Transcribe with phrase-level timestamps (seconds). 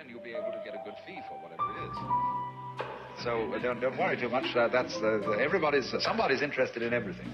[0.00, 3.22] then you'll be able to get a good fee for whatever it is.
[3.22, 4.56] So uh, don't, don't worry too much.
[4.56, 7.28] Uh, that's uh, the, everybody's somebody's interested in everything,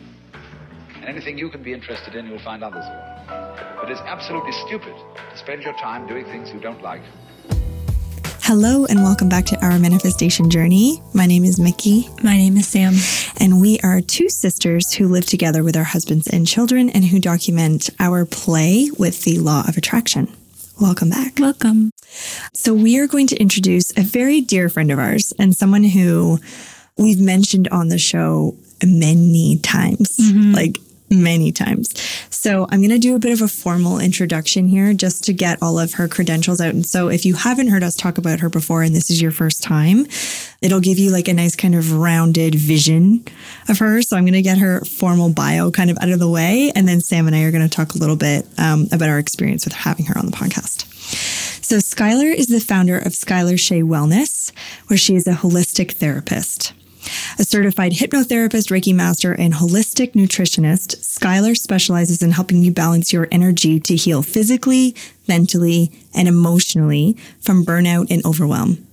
[0.97, 3.27] and anything you can be interested in, you'll find others will.
[3.81, 4.95] But it's absolutely stupid
[5.31, 7.03] to spend your time doing things you don't like.
[8.42, 11.03] Hello and welcome back to our manifestation journey.
[11.14, 12.08] My name is Mickey.
[12.22, 12.94] My name is Sam.
[13.40, 17.19] And we are two sisters who live together with our husbands and children and who
[17.19, 20.33] document our play with the law of attraction.
[20.79, 21.38] Welcome back.
[21.38, 21.91] Welcome.
[22.52, 26.39] So, we are going to introduce a very dear friend of ours and someone who
[26.99, 28.55] we've mentioned on the show
[28.85, 30.52] many times, mm-hmm.
[30.52, 30.79] like
[31.10, 31.98] many times.
[32.30, 35.62] So, I'm going to do a bit of a formal introduction here just to get
[35.62, 36.74] all of her credentials out.
[36.74, 39.30] And so, if you haven't heard us talk about her before and this is your
[39.30, 40.06] first time,
[40.62, 43.24] it'll give you like a nice kind of rounded vision
[43.69, 44.02] of her.
[44.02, 46.73] So, I'm going to get her formal bio kind of out of the way.
[46.74, 49.18] And then Sam and I are going to talk a little bit um, about our
[49.18, 50.87] experience with having her on the podcast.
[51.65, 54.52] So, Skylar is the founder of Skylar Shea Wellness,
[54.87, 56.73] where she is a holistic therapist.
[57.38, 63.29] A certified hypnotherapist, Reiki master, and holistic nutritionist, Skylar specializes in helping you balance your
[63.30, 64.94] energy to heal physically,
[65.28, 68.86] mentally, and emotionally from burnout and overwhelm.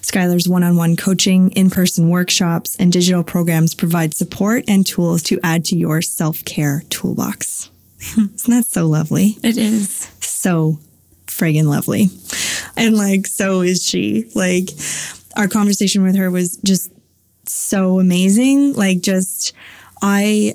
[0.00, 5.22] Skylar's one on one coaching, in person workshops, and digital programs provide support and tools
[5.24, 7.70] to add to your self care toolbox.
[8.00, 9.36] Isn't that so lovely?
[9.42, 10.10] It is.
[10.20, 10.78] So
[11.26, 12.08] friggin' lovely.
[12.76, 14.30] And like, so is she.
[14.34, 14.70] Like,
[15.36, 16.90] our conversation with her was just
[17.52, 18.74] so amazing.
[18.74, 19.52] Like just
[20.02, 20.54] I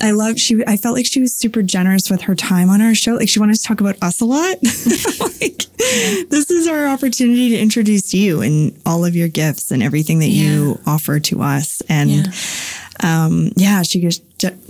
[0.00, 2.94] I love she I felt like she was super generous with her time on our
[2.94, 3.14] show.
[3.14, 4.56] Like she wanted to talk about us a lot.
[5.40, 5.66] like
[6.28, 10.28] this is our opportunity to introduce you and all of your gifts and everything that
[10.28, 10.50] yeah.
[10.50, 11.82] you offer to us.
[11.88, 12.32] And yeah.
[13.02, 14.22] um yeah, she just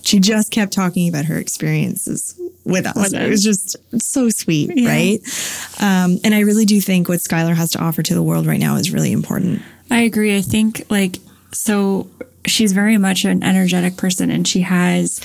[0.06, 2.97] she just kept talking about her experiences with us.
[2.97, 4.89] With it was just so sweet, yeah.
[4.89, 5.20] right?
[5.80, 8.61] Um, and I really do think what Skylar has to offer to the world right
[8.61, 9.62] now is really important.
[9.91, 10.36] I agree.
[10.36, 11.17] I think like
[11.52, 12.08] so
[12.46, 15.20] she's very much an energetic person and she has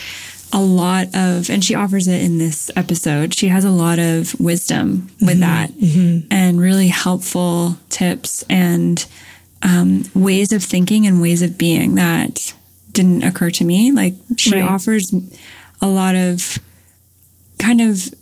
[0.54, 3.34] a lot of and she offers it in this episode.
[3.34, 6.28] She has a lot of wisdom with mm-hmm, that mm-hmm.
[6.32, 9.06] and really helpful tips and
[9.64, 12.54] um, ways of thinking and ways of being that
[12.92, 13.92] didn't occur to me.
[13.92, 14.70] Like she right.
[14.70, 15.14] offers
[15.82, 16.60] a lot of
[17.60, 18.14] kind of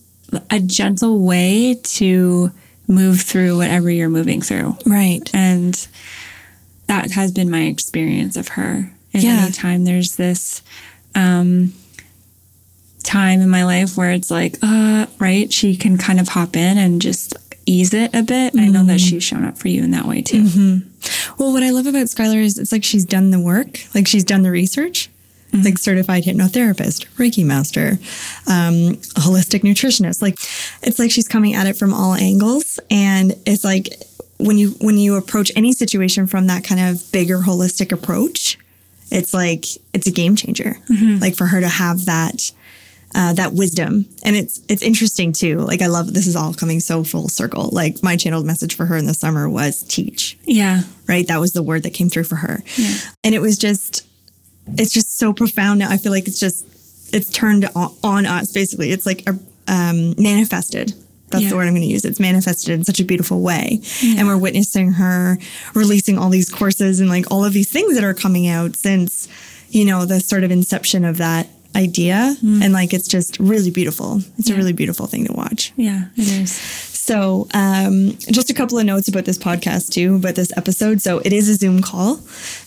[0.49, 2.51] a gentle way to
[2.87, 4.75] move through whatever you're moving through.
[4.85, 5.29] Right.
[5.33, 5.87] And
[6.87, 8.91] that has been my experience of her.
[9.13, 9.43] And yeah.
[9.43, 10.61] anytime there's this
[11.15, 11.73] um,
[13.03, 16.77] time in my life where it's like, uh, right, she can kind of hop in
[16.77, 17.35] and just
[17.65, 18.53] ease it a bit.
[18.53, 18.59] Mm-hmm.
[18.59, 19.07] I know that mm-hmm.
[19.07, 20.43] she's shown up for you in that way too.
[20.43, 21.33] Mm-hmm.
[21.37, 24.23] Well, what I love about Skylar is it's like she's done the work, like she's
[24.23, 25.09] done the research.
[25.51, 25.65] Mm-hmm.
[25.65, 27.99] Like certified hypnotherapist, Reiki master,
[28.47, 30.19] um, holistic nutritionist.
[30.19, 30.39] Like,
[30.81, 32.79] it's like she's coming at it from all angles.
[32.89, 33.89] And it's like,
[34.43, 38.57] when you when you approach any situation from that kind of bigger holistic approach,
[39.11, 40.77] it's like it's a game changer.
[40.89, 41.19] Mm-hmm.
[41.19, 42.51] Like for her to have that
[43.15, 45.59] uh, that wisdom, and it's it's interesting too.
[45.59, 47.69] Like I love this is all coming so full circle.
[47.71, 50.37] Like my channeled message for her in the summer was teach.
[50.43, 51.27] Yeah, right.
[51.27, 52.97] That was the word that came through for her, yeah.
[53.23, 54.05] and it was just
[54.77, 55.79] it's just so profound.
[55.79, 56.65] Now I feel like it's just
[57.13, 58.51] it's turned on, on us.
[58.51, 59.37] Basically, it's like a,
[59.67, 60.93] um, manifested
[61.33, 61.49] that's yeah.
[61.49, 62.05] the word I'm going to use.
[62.05, 63.81] It's manifested in such a beautiful way.
[64.01, 64.19] Yeah.
[64.19, 65.37] And we're witnessing her
[65.73, 69.27] releasing all these courses and like all of these things that are coming out since,
[69.69, 72.35] you know, the sort of inception of that idea.
[72.41, 72.63] Mm.
[72.63, 74.19] And like, it's just really beautiful.
[74.37, 74.55] It's yeah.
[74.55, 75.73] a really beautiful thing to watch.
[75.75, 76.51] Yeah, it is.
[77.03, 81.01] So, um, just a couple of notes about this podcast too, about this episode.
[81.01, 82.19] So, it is a Zoom call.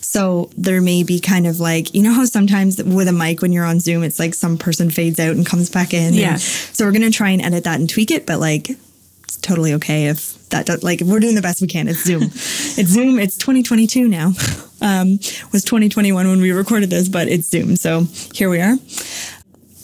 [0.09, 3.51] So, there may be kind of like, you know, how sometimes with a mic when
[3.51, 6.13] you're on Zoom, it's like some person fades out and comes back in.
[6.13, 6.37] Yeah.
[6.37, 9.73] So, we're going to try and edit that and tweak it, but like, it's totally
[9.73, 11.89] okay if that does, like if we're doing the best we can.
[11.89, 12.23] It's Zoom.
[12.31, 13.19] it's Zoom.
[13.19, 14.31] It's 2022 now.
[14.79, 15.19] Um,
[15.51, 17.75] was 2021 when we recorded this, but it's Zoom.
[17.75, 18.77] So here we are.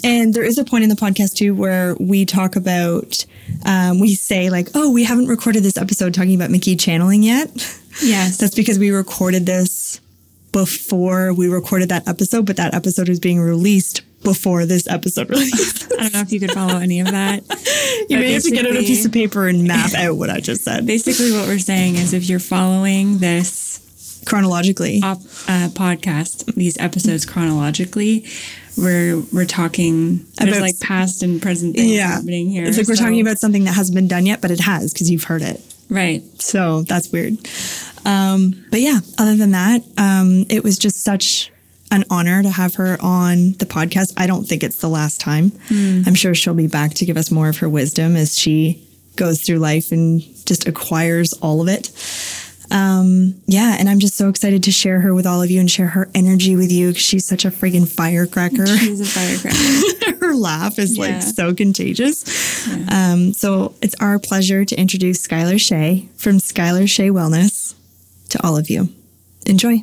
[0.05, 3.25] And there is a point in the podcast too where we talk about,
[3.65, 7.49] um, we say like, oh, we haven't recorded this episode talking about Mickey channeling yet.
[8.01, 8.37] Yes.
[8.39, 9.99] That's because we recorded this
[10.53, 15.91] before we recorded that episode, but that episode is being released before this episode released.
[15.91, 17.43] I don't know if you could follow any of that.
[18.09, 20.39] you may have to get out a piece of paper and map out what I
[20.39, 20.85] just said.
[20.85, 27.25] Basically, what we're saying is if you're following this chronologically op, uh, podcast, these episodes
[27.25, 28.25] chronologically,
[28.77, 32.07] we're we're talking about like past and present things yeah.
[32.07, 32.65] happening here.
[32.65, 35.11] It's like we're talking about something that hasn't been done yet, but it has because
[35.11, 35.61] you've heard it.
[35.89, 36.23] Right.
[36.41, 37.37] So that's weird.
[38.05, 41.51] Um, but yeah, other than that, um, it was just such
[41.91, 44.13] an honor to have her on the podcast.
[44.17, 45.51] I don't think it's the last time.
[45.69, 46.07] Mm.
[46.07, 48.85] I'm sure she'll be back to give us more of her wisdom as she
[49.15, 51.91] goes through life and just acquires all of it.
[52.71, 55.69] Um, yeah, and I'm just so excited to share her with all of you and
[55.69, 56.93] share her energy with you.
[56.93, 58.65] 'cause She's such a friggin' firecracker.
[58.77, 60.17] She's a firecracker.
[60.25, 61.03] her laugh is Yeah.
[61.03, 62.23] like so contagious.
[62.89, 67.62] Um, so it's our pleasure to introduce Skylar Shea from Skylar Shea Wellness
[68.33, 68.89] to all of you.
[69.45, 69.81] Enjoy.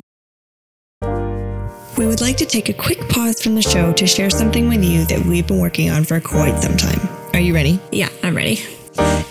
[1.97, 4.83] We would like to take a quick pause from the show to share something with
[4.83, 6.99] you that we've been working on for quite some time.
[7.33, 7.79] Are you ready?
[7.91, 8.59] yeah, I'm ready.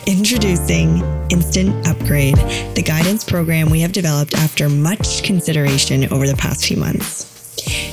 [0.07, 2.37] Introducing Instant Upgrade,
[2.75, 7.29] the guidance program we have developed after much consideration over the past few months.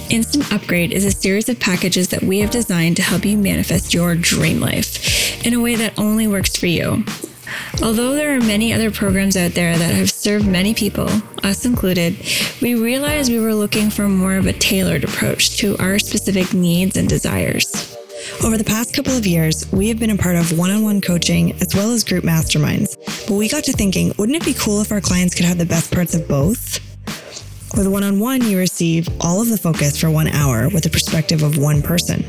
[0.09, 3.93] Instant Upgrade is a series of packages that we have designed to help you manifest
[3.93, 7.03] your dream life in a way that only works for you.
[7.81, 11.09] Although there are many other programs out there that have served many people,
[11.43, 12.17] us included,
[12.61, 16.97] we realized we were looking for more of a tailored approach to our specific needs
[16.97, 17.95] and desires.
[18.43, 21.01] Over the past couple of years, we have been a part of one on one
[21.01, 22.95] coaching as well as group masterminds.
[23.27, 25.65] But we got to thinking, wouldn't it be cool if our clients could have the
[25.65, 26.79] best parts of both?
[27.75, 30.89] With one on one, you receive all of the focus for one hour with the
[30.89, 32.25] perspective of one person.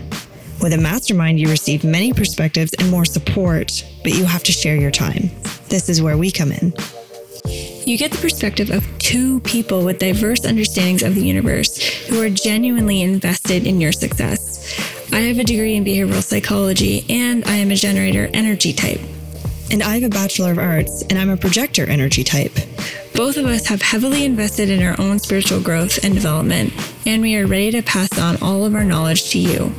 [0.61, 4.77] With a mastermind, you receive many perspectives and more support, but you have to share
[4.77, 5.31] your time.
[5.69, 6.73] This is where we come in.
[7.87, 12.29] You get the perspective of two people with diverse understandings of the universe who are
[12.29, 14.59] genuinely invested in your success.
[15.13, 19.01] I have a degree in behavioral psychology and I am a generator energy type.
[19.71, 22.57] And I have a Bachelor of Arts, and I'm a projector energy type.
[23.19, 26.73] Both of us have heavily invested in our own spiritual growth and development,
[27.05, 29.73] and we are ready to pass on all of our knowledge to you.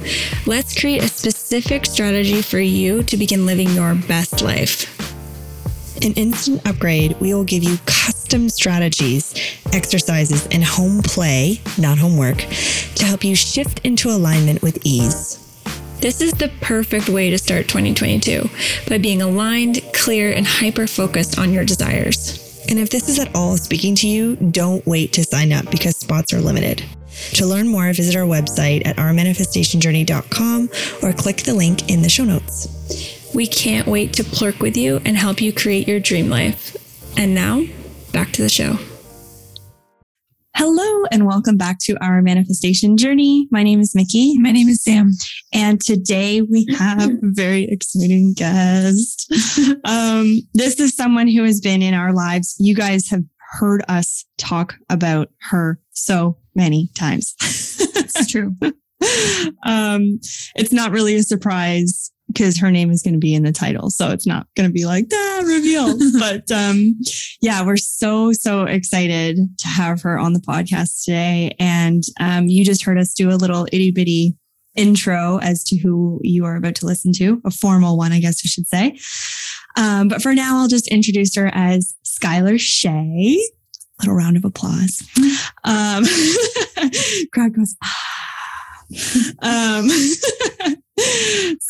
[0.46, 4.94] Let's create a specific strategy for you to begin living your best life.
[6.06, 9.34] In Instant Upgrade, we will give you custom strategies,
[9.72, 15.38] exercises, and home play, not homework, to help you shift into alignment with ease.
[16.02, 18.50] This is the perfect way to start 2022
[18.90, 22.49] by being aligned, clear, and hyper focused on your desires.
[22.70, 25.98] And if this is at all speaking to you, don't wait to sign up because
[25.98, 26.84] spots are limited.
[27.34, 30.70] To learn more, visit our website at ourmanifestationjourney.com
[31.02, 33.32] or click the link in the show notes.
[33.34, 36.76] We can't wait to plurk with you and help you create your dream life.
[37.18, 37.66] And now,
[38.14, 38.78] back to the show.
[40.62, 43.48] Hello, and welcome back to our manifestation journey.
[43.50, 44.38] My name is Mickey.
[44.40, 45.12] My name is Sam.
[45.54, 49.32] And today we have a very exciting guest.
[49.86, 52.58] Um, this is someone who has been in our lives.
[52.60, 57.36] You guys have heard us talk about her so many times.
[57.40, 58.54] It's true.
[59.64, 60.20] um,
[60.56, 63.90] it's not really a surprise because her name is going to be in the title.
[63.90, 65.98] So it's not going to be like, ah, reveal.
[66.20, 66.96] but um,
[67.42, 71.56] yeah, we're so, so excited to have her on the podcast today.
[71.60, 74.36] And um, you just heard us do a little itty bitty
[74.76, 78.42] intro as to who you are about to listen to, a formal one, I guess
[78.46, 78.98] I should say.
[79.76, 83.40] Um, but for now, I'll just introduce her as Skylar Shea.
[84.00, 85.04] Little round of applause.
[85.66, 86.06] Um,
[87.34, 88.20] crowd goes, ah.
[89.42, 89.90] Um,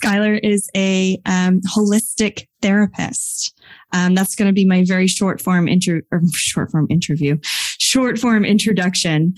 [0.04, 3.56] Skylar is a um, holistic therapist.
[3.94, 8.20] Um, that's going to be my very short form inter or short form interview, short
[8.20, 9.34] form introduction.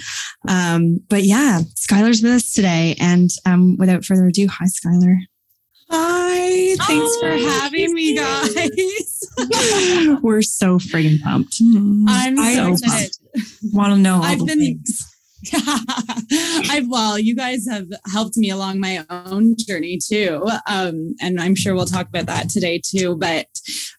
[0.48, 5.16] Um, but yeah, Skylar's with us today, and um, without further ado, hi, Skylar.
[5.90, 9.20] Hi, thanks for Oh, having me, guys.
[10.22, 11.58] We're so friggin' pumped.
[11.62, 12.08] I'm
[12.40, 12.74] I so know.
[12.74, 13.12] excited.
[13.74, 15.08] Want to know all I've the been- things.
[16.70, 21.56] I've well, you guys have helped me along my own journey too, um, and I'm
[21.56, 23.16] sure we'll talk about that today too.
[23.18, 23.48] But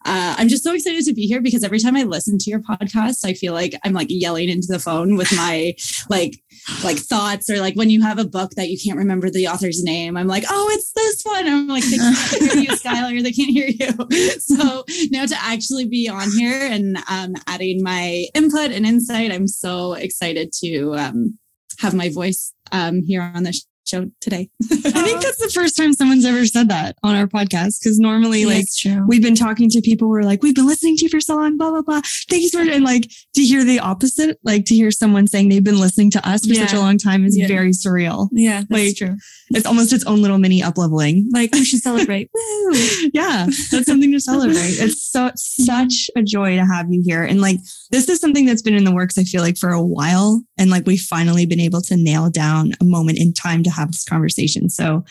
[0.05, 2.61] uh, I'm just so excited to be here because every time I listen to your
[2.61, 5.75] podcast, I feel like I'm like yelling into the phone with my
[6.09, 6.43] like
[6.85, 9.83] like thoughts or like when you have a book that you can't remember the author's
[9.83, 11.47] name, I'm like, oh, it's this one.
[11.47, 13.23] I'm like, they can't hear you, Skylar.
[13.23, 13.93] They can't hear you.
[14.43, 19.47] So now to actually be on here and um, adding my input and insight, I'm
[19.49, 21.32] so excited to um,
[21.81, 23.52] have my voice um, here on the
[23.93, 24.49] show today.
[24.63, 25.21] I think uh-huh.
[25.21, 28.67] that's the first time someone's ever said that on our podcast because normally, like,
[29.07, 31.37] we've been talking to people who are like, we've been listening to you for so
[31.37, 32.01] long, blah, blah, blah.
[32.29, 32.69] Thank you so much.
[32.69, 36.29] and like to hear the opposite, like to hear someone saying they've been listening to
[36.29, 37.49] us for such a long time is Yeah.
[37.49, 38.29] very surreal.
[38.33, 39.17] yeah, that's like- true.
[39.55, 41.29] It's almost its own little mini up leveling.
[41.33, 42.31] Like we should celebrate.
[42.35, 42.71] Woo!
[43.13, 44.57] yeah, that's something to celebrate.
[44.57, 47.23] It's so such a joy to have you here.
[47.23, 47.59] And like
[47.91, 50.43] this is something that's been in the works, I feel like, for a while.
[50.57, 53.82] And like we've finally been able to nail down a moment in time to have
[53.89, 54.69] this conversation.
[54.69, 55.05] So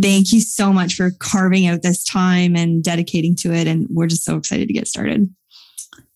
[0.00, 3.66] thank you so much for carving out this time and dedicating to it.
[3.66, 5.28] And we're just so excited to get started.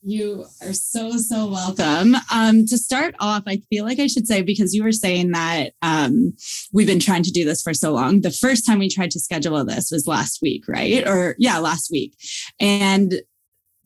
[0.03, 2.17] You are so, so welcome.
[2.33, 5.75] Um, to start off, I feel like I should say, because you were saying that
[5.83, 6.33] um,
[6.73, 8.23] we've been trying to do this for so long.
[8.23, 11.07] The first time we tried to schedule this was last week, right?
[11.07, 12.17] Or, yeah, last week.
[12.59, 13.21] And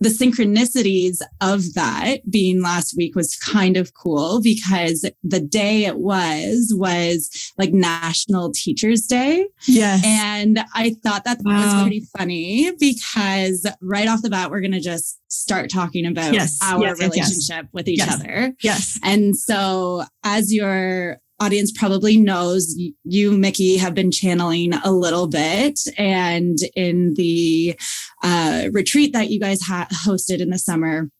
[0.04, 5.96] the synchronicities of that being last week was kind of cool because the day it
[5.98, 9.46] was was like National Teachers Day.
[9.66, 10.02] Yes.
[10.04, 11.54] And I thought that Wow.
[11.74, 16.32] was pretty funny because right off the bat, we're going to just start talking about
[16.32, 17.10] Yes, our yes, yes, yes.
[17.16, 18.14] relationship with each Yes.
[18.14, 18.54] other.
[18.62, 18.98] yes.
[19.02, 22.74] And so, as your audience probably knows,
[23.04, 25.78] you, Mickey, have been channeling a little bit.
[25.98, 27.78] And in the
[28.22, 31.10] uh, retreat that you guys ha- hosted in the summer,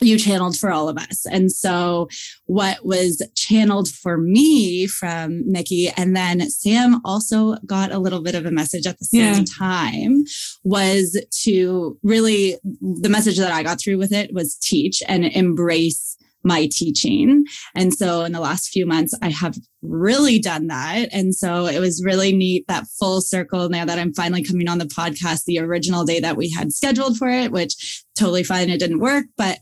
[0.00, 1.24] you channeled for all of us.
[1.30, 2.08] And so,
[2.46, 8.34] what was channeled for me from Mickey, and then Sam also got a little bit
[8.34, 9.44] of a message at the same Yeah.
[9.56, 10.24] time,
[10.64, 16.16] was to really the message that I got through with it was teach and embrace
[16.44, 17.44] my teaching.
[17.74, 21.08] And so in the last few months, I have really done that.
[21.12, 24.78] And so it was really neat that full circle now that I'm finally coming on
[24.78, 28.70] the podcast, the original day that we had scheduled for it, which totally fine.
[28.70, 29.58] It didn't work, but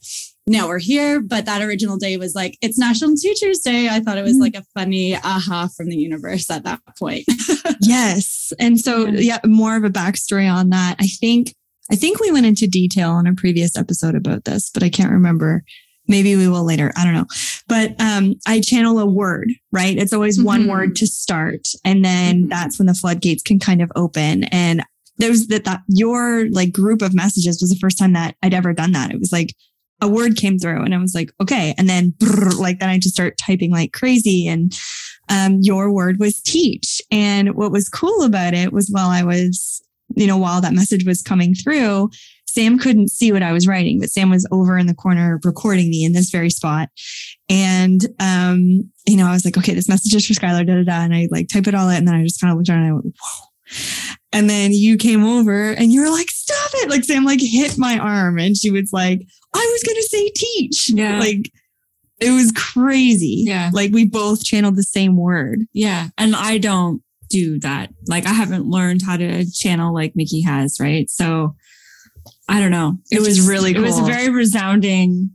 [0.46, 1.20] now we're here.
[1.20, 3.88] But that original day was like, it's National Teachers Day.
[3.88, 4.40] I thought it was Mhm.
[4.40, 7.24] like a funny aha from the universe at that point.
[7.80, 8.52] Yes.
[8.60, 10.96] And so, yeah, more of a backstory on that.
[11.00, 11.52] I think,
[11.90, 15.10] I think we went into detail on a previous episode about this, but I can't
[15.10, 15.64] remember.
[16.12, 16.92] Maybe we will later.
[16.96, 17.26] I don't know.
[17.68, 19.96] But um, I channel a word, right?
[19.96, 20.70] It's always one Mhm.
[20.70, 21.66] word to start.
[21.84, 22.48] And then Mhm.
[22.50, 24.44] that's when the floodgates can kind of open.
[24.44, 24.84] And
[25.18, 28.72] there's that, that your like group of messages was the first time that I'd ever
[28.72, 29.10] done that.
[29.10, 29.54] It was like
[30.02, 31.74] a word came through and I was like, okay.
[31.78, 34.46] And then brrr, like then I just start typing like crazy.
[34.48, 34.76] And
[35.28, 37.00] um, your word was teach.
[37.10, 39.80] And what was cool about it was while I was,
[40.16, 42.10] you know, while that message was coming through,
[42.52, 45.88] Sam couldn't see what I was writing, but Sam was over in the corner recording
[45.88, 46.90] me in this very spot.
[47.48, 50.82] And, um, you know, I was like, okay, this message is for Skylar, da da
[50.84, 51.04] da.
[51.04, 51.96] And I like type it all out.
[51.96, 53.46] And then I just kind of looked around and I went, whoa.
[54.32, 56.90] And then you came over and you were like, stop it.
[56.90, 59.22] Like Sam like hit my arm and she was like,
[59.54, 60.90] I was going to say teach.
[60.90, 61.18] Yeah.
[61.18, 61.50] Like
[62.20, 63.44] it was crazy.
[63.46, 63.70] Yeah.
[63.72, 65.60] Like we both channeled the same word.
[65.72, 66.08] Yeah.
[66.18, 67.90] And I don't do that.
[68.06, 71.08] Like I haven't learned how to channel like Mickey has, right?
[71.08, 71.56] So
[72.48, 72.98] I don't know.
[73.10, 75.30] It was just- really It was a very resounding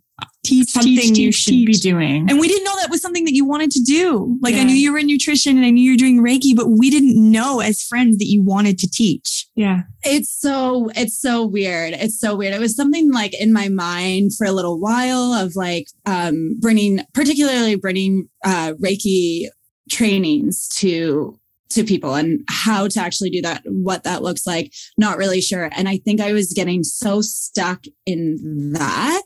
[0.46, 2.30] Teach, something teach, you teach, should be doing.
[2.30, 4.40] And we didn't know that was something that you wanted to do.
[4.42, 6.70] Like I knew you were in nutrition and I knew you were doing Reiki, but
[6.70, 9.46] we didn't know as friends that you wanted to teach.
[9.56, 9.82] yeah.
[10.04, 11.94] It's so it's so weird.
[11.96, 12.54] It's so weird.
[12.54, 17.02] It was something like in my mind for a little while of like um bringing
[17.14, 19.48] particularly bringing uh Reiki
[19.90, 21.38] trainings to
[21.70, 25.70] to people and how to actually do that, what that looks like, not really sure.
[25.76, 29.24] And I think I was getting so stuck in that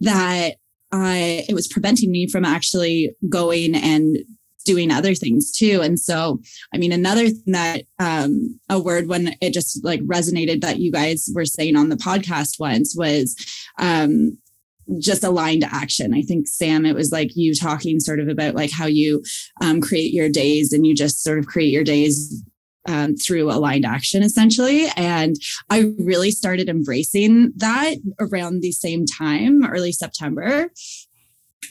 [0.00, 0.52] that
[0.92, 4.18] I it was preventing me from actually going and
[4.64, 5.80] doing other things too.
[5.82, 6.40] And so
[6.72, 10.92] I mean, another thing that um, a word when it just like resonated that you
[10.92, 13.34] guys were saying on the podcast once was
[13.78, 14.38] um,
[14.98, 16.14] just aligned action.
[16.14, 19.22] I think Sam, it was like you talking sort of about like how you
[19.60, 22.42] um, create your days and you just sort of create your days
[22.88, 24.86] um, through aligned action essentially.
[24.96, 25.36] And
[25.70, 30.70] I really started embracing that around the same time, early September,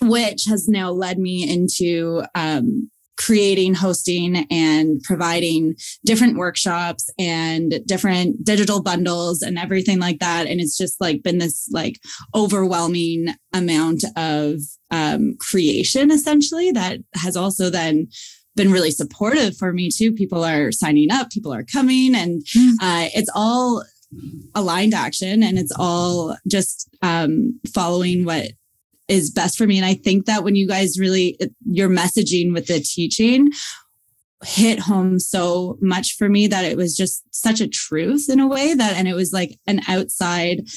[0.02, 2.90] which has now led me into um,
[3.26, 5.76] creating, hosting, and providing
[6.06, 10.48] different workshops and different digital bundles and everything like that.
[10.48, 12.00] And it's just like been this like
[12.34, 14.60] overwhelming amount of
[14.90, 18.08] um, creation essentially that has also then
[18.56, 20.12] been really supportive for me too.
[20.12, 22.74] People are signing up, people are coming, and Mm.
[22.82, 23.84] uh, it's all
[24.56, 28.48] aligned action and it's all just um, following what
[29.08, 29.78] is best for me.
[29.78, 33.52] And I think that when you guys really, your messaging with the teaching
[34.44, 38.48] hit home so much for me that it was just such a truth in a
[38.48, 40.68] way that, and it was like an outside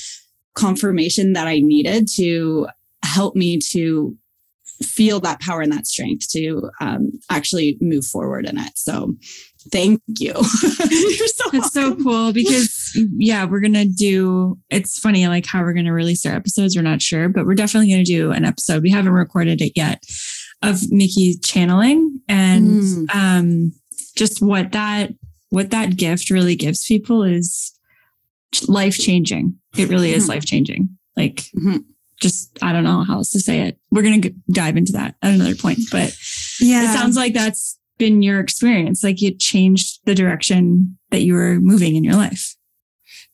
[0.54, 2.68] confirmation that I needed to
[3.02, 4.16] help me to
[4.82, 8.72] feel that power and that strength to um, actually move forward in it.
[8.76, 9.14] So
[9.70, 10.32] thank you.
[10.34, 14.58] You're so It's so cool because yeah, we're gonna do.
[14.70, 16.76] It's funny, like how we're gonna release our episodes.
[16.76, 18.82] We're not sure, but we're definitely gonna do an episode.
[18.82, 20.02] We haven't recorded it yet
[20.62, 23.14] of Mickey channeling and Mm.
[23.14, 23.72] um,
[24.16, 25.12] just what that
[25.50, 27.72] what that gift really gives people is
[28.68, 29.56] life changing.
[29.76, 30.28] It really is Mhm.
[30.28, 30.88] life changing.
[31.16, 31.84] Like Mhm.
[32.24, 33.78] Just I don't know how else to say it.
[33.90, 36.16] We're gonna g- dive into that at another point, but
[36.58, 36.84] yeah.
[36.84, 39.04] it sounds like that's been your experience.
[39.04, 42.56] Like it changed the direction that you were moving in your life.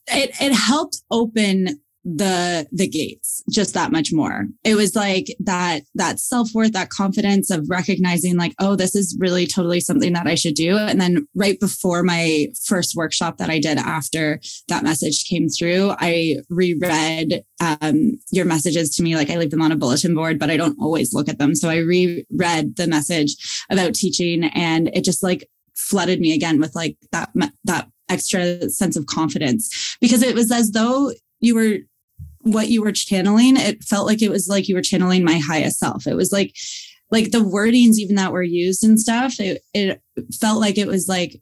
[0.07, 4.47] it it helped open the the gates just that much more.
[4.63, 9.45] It was like that that self-worth that confidence of recognizing like oh this is really
[9.45, 10.77] totally something that i should do.
[10.77, 15.93] And then right before my first workshop that i did after that message came through
[15.99, 19.15] i reread um, your messages to me.
[19.15, 21.55] Like i leave them on a bulletin board but i don't always look at them.
[21.55, 23.35] So i reread the message
[23.69, 27.29] about teaching and it just like flooded me again with like that
[27.63, 31.77] that extra sense of confidence because it was as though you were
[32.43, 35.79] what you were channeling, it felt like it was like you were channeling my highest
[35.79, 36.07] self.
[36.07, 36.55] It was like,
[37.09, 40.01] like the wordings even that were used and stuff, it, it
[40.39, 41.35] felt like it was like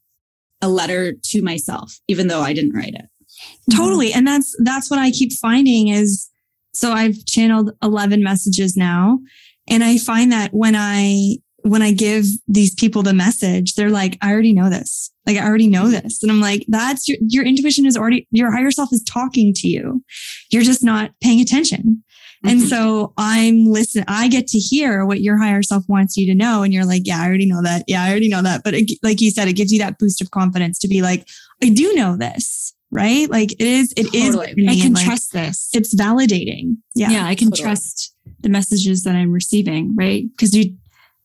[0.62, 3.06] a letter to myself, even though I didn't write it.
[3.06, 3.78] Mm-hmm.
[3.78, 4.14] Totally.
[4.14, 6.30] And that's, that's what I keep finding is,
[6.74, 9.20] so I've channeled 11 messages now.
[9.68, 14.18] And I find that when I when I give these people the message, they're like,
[14.22, 15.12] I already know this.
[15.26, 16.24] Like, I already know this.
[16.24, 19.68] And I'm like, that's your, your intuition is already, your higher self is talking to
[19.68, 20.04] you.
[20.50, 22.04] You're just not paying attention.
[22.44, 22.50] Mm-hmm.
[22.50, 24.06] And so I'm listening.
[24.08, 26.64] I get to hear what your higher self wants you to know.
[26.64, 27.84] And you're like, yeah, I already know that.
[27.88, 28.64] Yeah, I already know that.
[28.64, 31.28] But it, like you said, it gives you that boost of confidence to be like,
[31.62, 32.74] I do know this.
[32.92, 33.30] Right.
[33.30, 34.54] Like it is, It totally.
[34.58, 34.68] is.
[34.68, 35.70] I can like, trust this.
[35.74, 36.78] It's validating.
[36.96, 37.12] Yeah.
[37.12, 37.26] Yeah.
[37.26, 37.64] I can totally.
[37.64, 39.94] trust the messages that I'm receiving.
[39.96, 40.26] Right.
[40.40, 40.76] Cause you,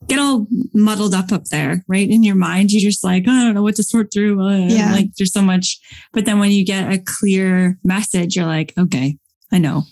[0.07, 2.09] get all muddled up up there, right?
[2.09, 4.41] In your mind, you're just like, oh, I don't know what to sort through.
[4.41, 4.93] Uh, yeah.
[4.93, 5.79] Like there's so much.
[6.13, 9.19] But then when you get a clear message, you're like, okay,
[9.53, 9.85] I know.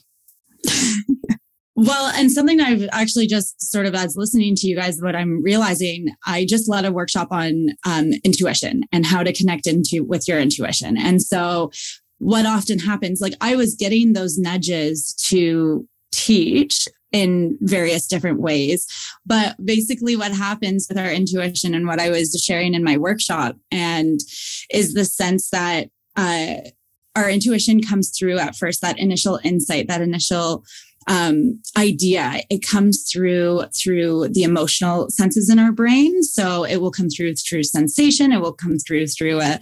[1.75, 5.43] well, and something I've actually just sort of as listening to you guys, what I'm
[5.43, 10.29] realizing, I just led a workshop on um, intuition and how to connect into with
[10.29, 10.97] your intuition.
[10.97, 11.71] And so
[12.19, 18.87] what often happens, like I was getting those nudges to teach in various different ways.
[19.27, 23.57] But basically, what happens with our intuition and what I was sharing in my workshop,
[23.71, 24.21] and
[24.71, 26.57] is the sense that uh,
[27.15, 30.65] our intuition comes through at first, that initial insight, that initial
[31.09, 32.41] um, idea.
[32.49, 36.23] It comes through through the emotional senses in our brain.
[36.23, 38.33] So it will come through through sensation.
[38.33, 39.59] It will come through through a,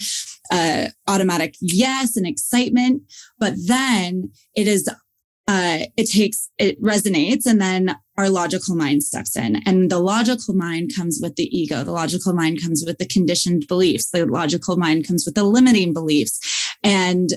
[0.53, 3.03] a automatic yes and excitement.
[3.39, 4.89] But then it is
[5.51, 9.61] uh, it takes, it resonates, and then our logical mind steps in.
[9.67, 11.83] And the logical mind comes with the ego.
[11.83, 14.11] The logical mind comes with the conditioned beliefs.
[14.13, 16.39] The logical mind comes with the limiting beliefs.
[16.85, 17.31] And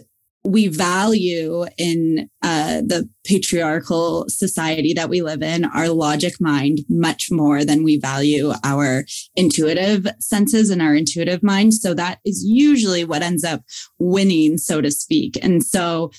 [0.45, 7.29] we value in uh, the patriarchal society that we live in our logic mind much
[7.31, 11.73] more than we value our intuitive senses and our intuitive mind.
[11.73, 13.61] So that is usually what ends up
[13.97, 15.39] winning, so to speak.
[15.41, 16.11] And so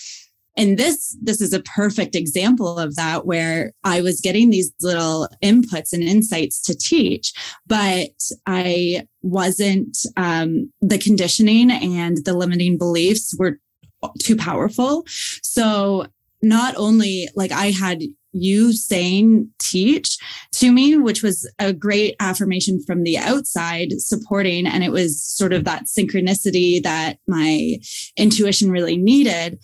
[0.56, 5.28] and this this is a perfect example of that where i was getting these little
[5.42, 7.32] inputs and insights to teach
[7.66, 8.10] but
[8.46, 13.58] i wasn't um, the conditioning and the limiting beliefs were
[14.18, 15.04] too powerful
[15.42, 16.06] so
[16.42, 18.02] not only like i had
[18.34, 20.18] you saying teach
[20.52, 24.66] to me, which was a great affirmation from the outside supporting.
[24.66, 27.76] And it was sort of that synchronicity that my
[28.16, 29.60] intuition really needed.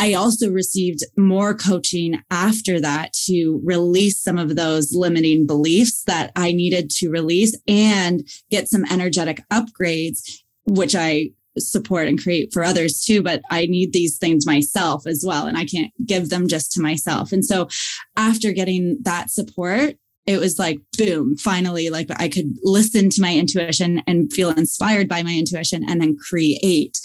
[0.00, 6.32] I also received more coaching after that to release some of those limiting beliefs that
[6.34, 10.22] I needed to release and get some energetic upgrades,
[10.64, 13.22] which I support and create for others too.
[13.22, 15.46] But I need these things myself as well.
[15.46, 17.30] And I can't give them just to myself.
[17.30, 17.68] And so
[18.16, 23.34] after getting that support, it was like boom finally like i could listen to my
[23.34, 27.00] intuition and feel inspired by my intuition and then create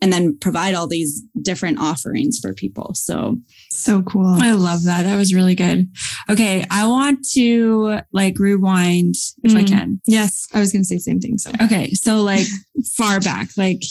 [0.00, 2.94] and then provide all these different offerings for people.
[2.94, 3.36] So,
[3.70, 4.26] so cool.
[4.26, 5.02] I love that.
[5.02, 5.90] That was really good.
[6.28, 6.64] Okay.
[6.70, 9.58] I want to like rewind if mm.
[9.58, 10.00] I can.
[10.06, 10.46] Yes.
[10.54, 11.38] I was going to say same thing.
[11.38, 11.90] So, okay.
[11.92, 12.46] So, like
[12.96, 13.82] far back, like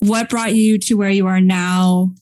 [0.00, 2.12] what brought you to where you are now?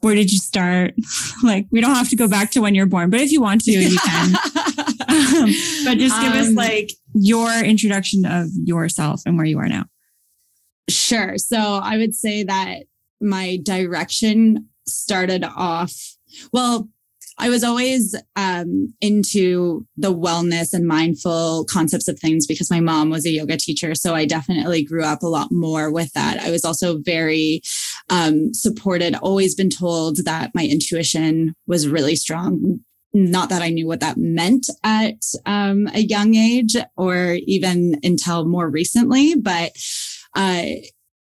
[0.00, 0.94] Where did you start?
[1.42, 3.62] like, we don't have to go back to when you're born, but if you want
[3.62, 4.34] to, you can.
[4.34, 9.68] um, but just give um, us like your introduction of yourself and where you are
[9.68, 9.84] now.
[10.88, 11.38] Sure.
[11.38, 12.84] So I would say that
[13.20, 15.94] my direction started off,
[16.52, 16.88] well,
[17.38, 23.10] I was always um, into the wellness and mindful concepts of things because my mom
[23.10, 23.94] was a yoga teacher.
[23.94, 26.38] So I definitely grew up a lot more with that.
[26.38, 27.62] I was also very
[28.10, 32.80] um, supported, always been told that my intuition was really strong.
[33.14, 38.46] Not that I knew what that meant at um, a young age or even until
[38.46, 39.72] more recently, but
[40.34, 40.64] uh,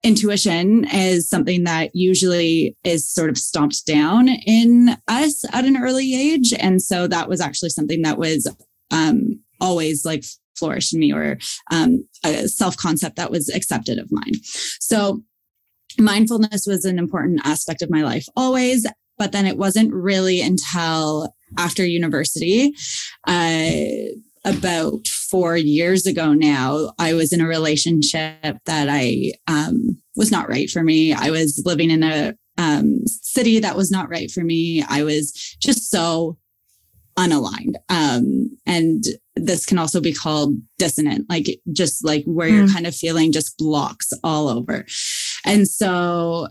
[0.03, 6.13] intuition is something that usually is sort of stomped down in us at an early
[6.13, 6.53] age.
[6.60, 8.47] And so that was actually something that was
[8.91, 10.25] um, always like
[10.56, 11.38] flourished in me or
[11.71, 14.34] um, a self concept that was accepted of mine.
[14.79, 15.23] So
[15.97, 18.86] mindfulness was an important aspect of my life always.
[19.17, 22.73] but then it wasn't really until after university,
[23.27, 23.71] uh,
[24.43, 30.48] about four years ago now, I was in a relationship that I um, was not
[30.48, 31.12] right for me.
[31.12, 34.86] I was living in a um, city that was not right for me.
[34.88, 36.38] I was just so
[37.17, 37.74] unaligned.
[37.89, 39.04] Um, and
[39.36, 42.54] this can also be called dissonant, like just like where mm.
[42.54, 44.86] you're kind of feeling just blocks all over.
[45.46, 46.48] And so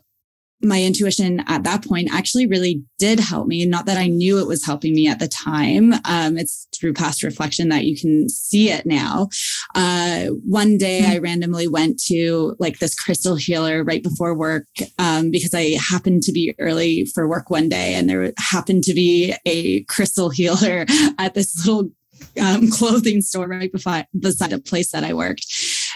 [0.63, 3.67] my intuition at that point actually really did help me.
[3.67, 5.95] Not that I knew it was helping me at the time.
[6.05, 9.29] Um, it's through past reflection that you can see it now.
[9.75, 14.67] Uh, one day I randomly went to like this crystal healer right before work
[14.99, 18.95] um, because I happened to be early for work one day and there happened to
[18.95, 20.87] be a crystal healer
[21.19, 21.91] at this little
[22.41, 25.45] um, clothing store right beside, beside a place that I worked.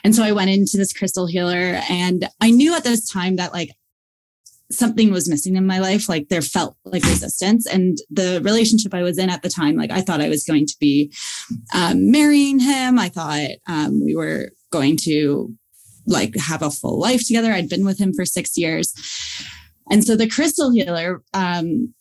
[0.02, 3.52] And so I went into this crystal healer and I knew at this time that
[3.52, 3.70] like
[4.70, 6.08] something was missing in my life.
[6.08, 7.66] Like there felt like resistance.
[7.66, 10.66] And the relationship I was in at the time, like I thought I was going
[10.66, 11.12] to be
[11.74, 12.98] um, marrying him.
[12.98, 15.54] I thought um, we were going to
[16.06, 17.52] like have a full life together.
[17.52, 18.92] I'd been with him for six years.
[19.90, 21.94] And so the crystal healer, um,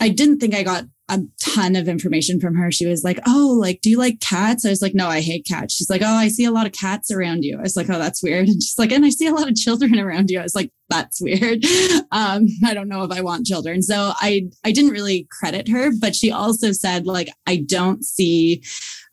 [0.00, 2.72] I didn't think I got a ton of information from her.
[2.72, 4.64] She was like, Oh, like, do you like cats?
[4.64, 5.74] I was like, No, I hate cats.
[5.74, 7.58] She's like, Oh, I see a lot of cats around you.
[7.58, 8.48] I was like, Oh, that's weird.
[8.54, 10.40] And she's like, And I see a lot of children around you.
[10.40, 11.64] I was like, That's weird.
[12.12, 13.82] Um, I don't know if I want children.
[13.82, 18.62] So I I didn't really credit her, but she also said, like, I don't see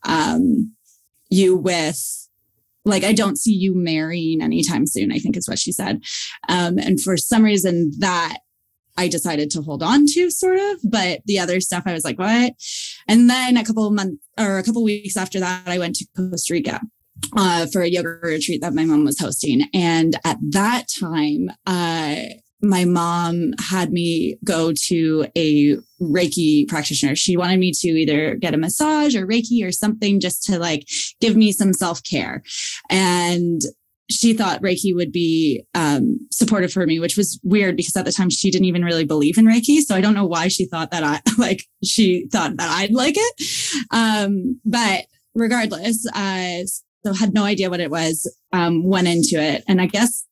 [0.04, 0.72] um
[1.30, 2.28] you with
[2.84, 6.02] like I don't see you marrying anytime soon, I think is what she said.
[6.48, 8.38] Um, and for some reason that
[8.96, 12.18] I decided to hold on to sort of, but the other stuff I was like,
[12.18, 12.52] what?
[13.08, 16.06] And then a couple of months or a couple weeks after that, I went to
[16.16, 16.80] Costa Rica
[17.36, 19.62] uh, for a yoga retreat that my mom was hosting.
[19.74, 22.16] And at that time, uh,
[22.62, 27.16] my mom had me go to a Reiki practitioner.
[27.16, 30.86] She wanted me to either get a massage or Reiki or something just to like
[31.20, 32.42] give me some self care.
[32.88, 33.62] And
[34.10, 38.12] she thought Reiki would be um, supportive for me, which was weird because at the
[38.12, 39.80] time she didn't even really believe in Reiki.
[39.80, 43.14] So I don't know why she thought that I like she thought that I'd like
[43.16, 43.42] it.
[43.90, 46.64] Um, but regardless, uh,
[47.04, 48.32] so had no idea what it was.
[48.52, 50.26] Um, went into it, and I guess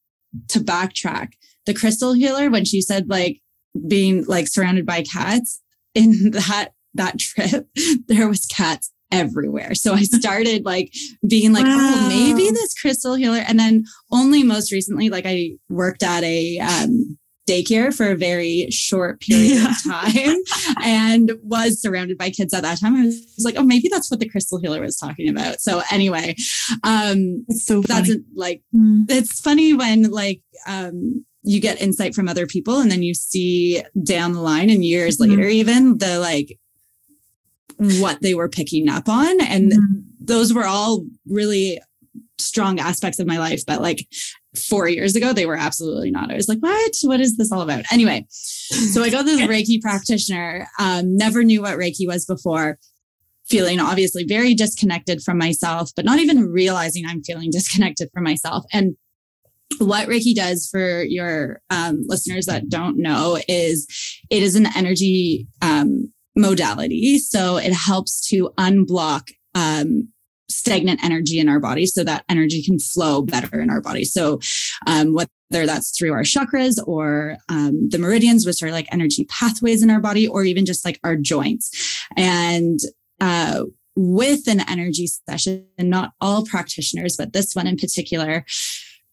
[0.49, 1.33] to backtrack,
[1.67, 3.41] the crystal healer when she said like
[3.89, 5.61] being like surrounded by cats
[5.95, 7.69] in that that trip,
[8.07, 9.75] there was cats everywhere.
[9.75, 10.93] So I started like
[11.27, 11.77] being like, wow.
[11.79, 13.43] oh, maybe this crystal healer.
[13.47, 17.19] And then only most recently, like I worked at a um,
[17.49, 19.71] daycare for a very short period yeah.
[19.71, 20.37] of time
[20.85, 22.97] and was surrounded by kids at that time.
[22.97, 25.61] I was like, oh, maybe that's what the crystal healer was talking about.
[25.61, 26.37] So anyway,
[26.85, 28.09] um, it's so funny.
[28.09, 29.05] that's like, mm.
[29.09, 33.83] it's funny when like, um, you get insight from other people and then you see
[34.05, 35.31] down the line and years mm-hmm.
[35.31, 36.59] later even the like
[37.81, 39.41] what they were picking up on.
[39.41, 40.01] And mm-hmm.
[40.21, 41.81] those were all really
[42.39, 43.65] strong aspects of my life.
[43.67, 44.07] But like
[44.57, 46.31] four years ago, they were absolutely not.
[46.31, 46.93] I was like, what?
[47.03, 47.85] What is this all about?
[47.93, 52.79] Anyway, so I go to the Reiki practitioner, um, never knew what Reiki was before.
[53.49, 58.65] Feeling obviously very disconnected from myself, but not even realizing I'm feeling disconnected from myself.
[58.73, 58.97] And
[59.79, 63.87] what Reiki does for your um, listeners that don't know is
[64.29, 67.19] it is an energy um, modality.
[67.19, 70.09] So it helps to unblock um,
[70.49, 74.05] stagnant energy in our body so that energy can flow better in our body.
[74.05, 74.41] So
[74.87, 79.83] um, whether that's through our chakras or um, the meridians, which are like energy pathways
[79.83, 81.99] in our body, or even just like our joints.
[82.17, 82.79] And
[83.21, 83.65] uh,
[83.97, 88.45] with an energy session, and not all practitioners, but this one in particular,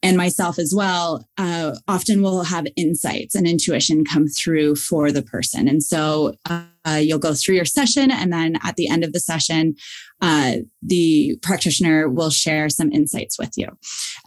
[0.08, 5.22] and myself as well, uh, often will have insights and intuition come through for the
[5.22, 5.67] person.
[5.67, 9.20] And so uh, you'll go through your session, and then at the end of the
[9.20, 9.76] session,
[10.22, 13.67] uh, the practitioner will share some insights with you.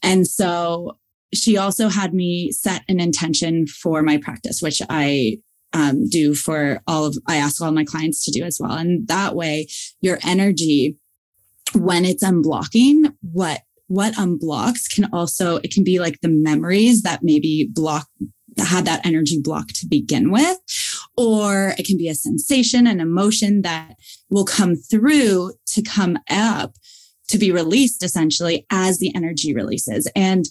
[0.03, 0.99] And so
[1.33, 5.39] she also had me set an intention for my practice, which I
[5.73, 8.73] um, do for all of, I ask all my clients to do as well.
[8.73, 9.69] And that way,
[10.03, 10.99] your energy,
[11.75, 13.61] when it's unblocking, what
[13.91, 18.07] what unblocks can also it can be like the memories that maybe block
[18.57, 20.59] had that energy block to begin with
[21.17, 23.97] or it can be a sensation an emotion that
[24.31, 26.75] will come through to come up
[27.27, 30.45] to be released essentially as the energy releases and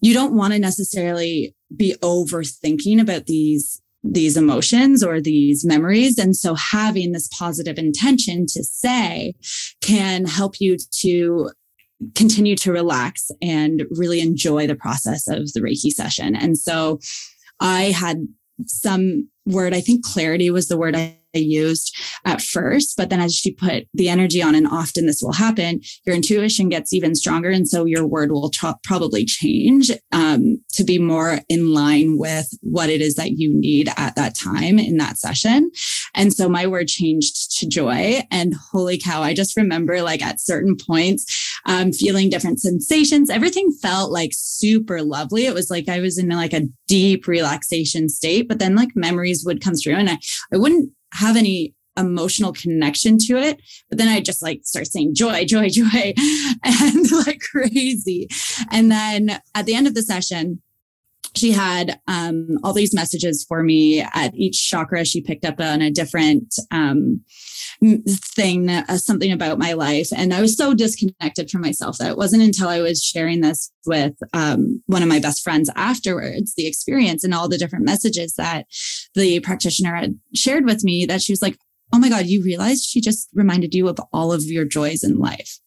[0.00, 6.18] you don't want to necessarily be overthinking about these these emotions or these memories.
[6.18, 9.34] And so having this positive intention to say
[9.82, 11.50] can help you to
[12.14, 16.34] continue to relax and really enjoy the process of the Reiki session.
[16.34, 16.98] And so
[17.60, 18.26] I had
[18.66, 19.74] some word.
[19.74, 23.86] I think clarity was the word I used at first, but then as you put
[23.94, 27.50] the energy on, and often this will happen, your intuition gets even stronger.
[27.50, 28.50] And so your word will
[28.82, 33.88] probably change um, to be more in line with what it is that you need
[33.96, 35.70] at that time in that session.
[36.14, 38.22] And so my word changed to joy.
[38.30, 41.26] And holy cow, I just remember like at certain points,
[41.66, 43.30] um, feeling different sensations.
[43.30, 45.46] Everything felt like super lovely.
[45.46, 49.44] It was like I was in like a deep relaxation state, but then like memories
[49.44, 50.18] would come through and I,
[50.52, 53.60] I wouldn't have any emotional connection to it.
[53.88, 56.14] But then I just like start saying joy, joy, joy,
[56.64, 58.28] and like crazy.
[58.70, 60.62] And then at the end of the session,
[61.36, 65.04] she had um, all these messages for me at each chakra.
[65.04, 67.22] She picked up on a different um,
[68.08, 70.08] thing, uh, something about my life.
[70.14, 73.70] And I was so disconnected from myself that it wasn't until I was sharing this
[73.86, 78.34] with um, one of my best friends afterwards, the experience and all the different messages
[78.34, 78.66] that
[79.14, 81.58] the practitioner had shared with me, that she was like,
[81.92, 85.18] Oh my God, you realized she just reminded you of all of your joys in
[85.18, 85.58] life.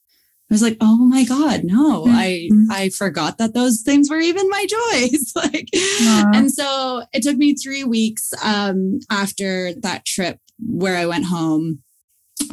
[0.54, 2.72] I was like, oh my God, no, mm-hmm.
[2.72, 5.34] I I forgot that those things were even my joys.
[5.36, 5.68] like,
[6.36, 11.80] and so it took me three weeks um, after that trip where I went home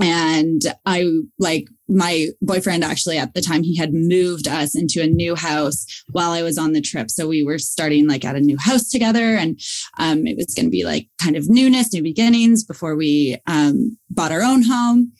[0.01, 5.07] and I like my boyfriend actually at the time he had moved us into a
[5.07, 7.11] new house while I was on the trip.
[7.11, 9.61] So we were starting like at a new house together and
[9.99, 13.99] um, it was going to be like kind of newness, new beginnings before we um,
[14.09, 15.13] bought our own home.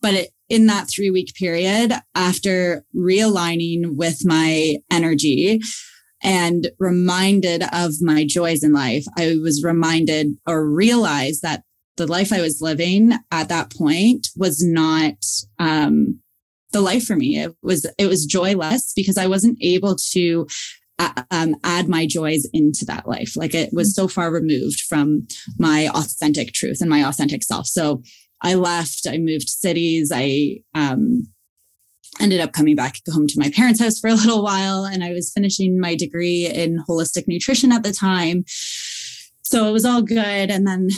[0.00, 5.60] But it, in that three week period, after realigning with my energy,
[6.22, 11.62] and reminded of my joys in life, I was reminded or realized that
[11.96, 15.14] the life I was living at that point was not
[15.58, 16.20] um,
[16.72, 17.38] the life for me.
[17.38, 20.46] It was it was joyless because I wasn't able to
[20.98, 23.36] uh, um, add my joys into that life.
[23.36, 25.26] Like it was so far removed from
[25.58, 27.66] my authentic truth and my authentic self.
[27.66, 28.02] So
[28.42, 29.06] I left.
[29.08, 30.12] I moved cities.
[30.14, 31.28] I um,
[32.20, 35.12] ended up coming back home to my parents' house for a little while, and I
[35.12, 38.44] was finishing my degree in holistic nutrition at the time.
[39.42, 40.50] So it was all good.
[40.50, 40.88] And then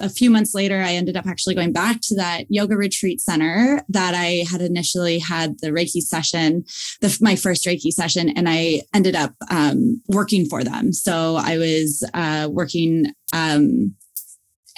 [0.00, 3.82] a few months later, I ended up actually going back to that yoga retreat center
[3.88, 6.64] that I had initially had the Reiki session,
[7.00, 10.92] the, my first Reiki session, and I ended up um, working for them.
[10.92, 13.94] So I was uh, working um,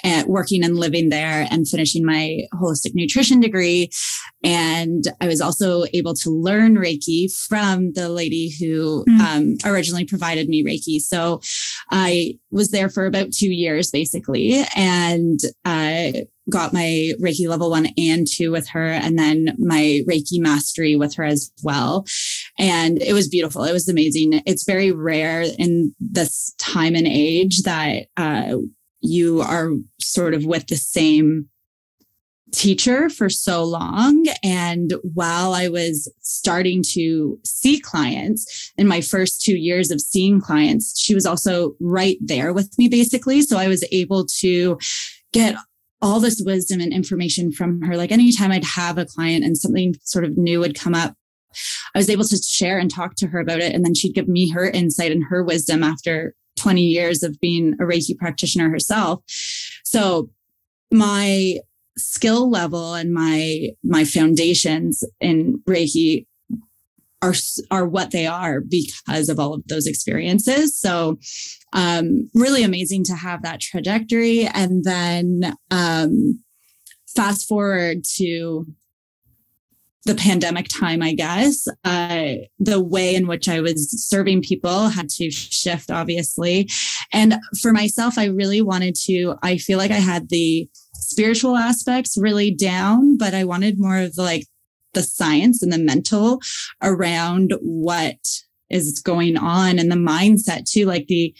[0.05, 3.89] and working and living there and finishing my holistic nutrition degree.
[4.43, 9.19] And I was also able to learn Reiki from the lady who mm.
[9.19, 10.99] um, originally provided me Reiki.
[10.99, 11.41] So
[11.89, 17.87] I was there for about two years, basically, and I got my Reiki level one
[17.97, 22.05] and two with her, and then my Reiki mastery with her as well.
[22.59, 23.63] And it was beautiful.
[23.63, 24.43] It was amazing.
[24.45, 28.57] It's very rare in this time and age that uh,
[29.05, 31.49] you are sort of with the same
[32.51, 34.25] teacher for so long.
[34.43, 40.39] And while I was starting to see clients in my first two years of seeing
[40.39, 43.41] clients, she was also right there with me, basically.
[43.41, 44.77] So I was able to
[45.33, 45.55] get
[46.01, 47.97] all this wisdom and information from her.
[47.97, 51.15] Like anytime I'd have a client and something sort of new would come up,
[51.93, 53.73] I was able to share and talk to her about it.
[53.73, 57.73] And then she'd give me her insight and her wisdom after 20 years of being
[57.73, 59.21] a Reiki practitioner herself.
[59.83, 60.29] So
[60.91, 61.59] my
[61.97, 66.25] skill level and my my foundations in Reiki
[67.21, 67.33] are
[67.71, 70.77] are what they are because of all of those experiences.
[70.79, 71.17] So
[71.73, 74.45] um, really amazing to have that trajectory.
[74.47, 76.43] And then um,
[77.15, 78.65] fast forward to
[80.05, 85.09] the pandemic time, I guess, uh, the way in which I was serving people had
[85.09, 86.69] to shift, obviously.
[87.11, 92.17] And for myself, I really wanted to, I feel like I had the spiritual aspects
[92.17, 94.45] really down, but I wanted more of like
[94.93, 96.39] the science and the mental
[96.83, 98.17] around what
[98.69, 101.35] is going on and the mindset too, like the,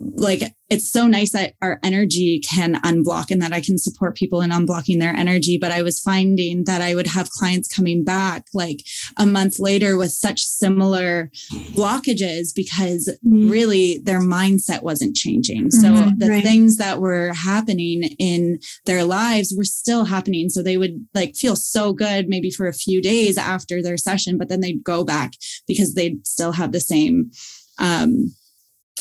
[0.00, 4.40] like it's so nice that our energy can unblock and that I can support people
[4.40, 5.58] in unblocking their energy.
[5.60, 8.84] But I was finding that I would have clients coming back like
[9.16, 11.30] a month later with such similar
[11.72, 13.50] blockages because mm-hmm.
[13.50, 15.72] really their mindset wasn't changing.
[15.72, 16.42] So mm-hmm, the right.
[16.42, 20.48] things that were happening in their lives were still happening.
[20.48, 24.38] So they would like feel so good maybe for a few days after their session,
[24.38, 25.32] but then they'd go back
[25.66, 27.32] because they'd still have the same
[27.78, 28.32] um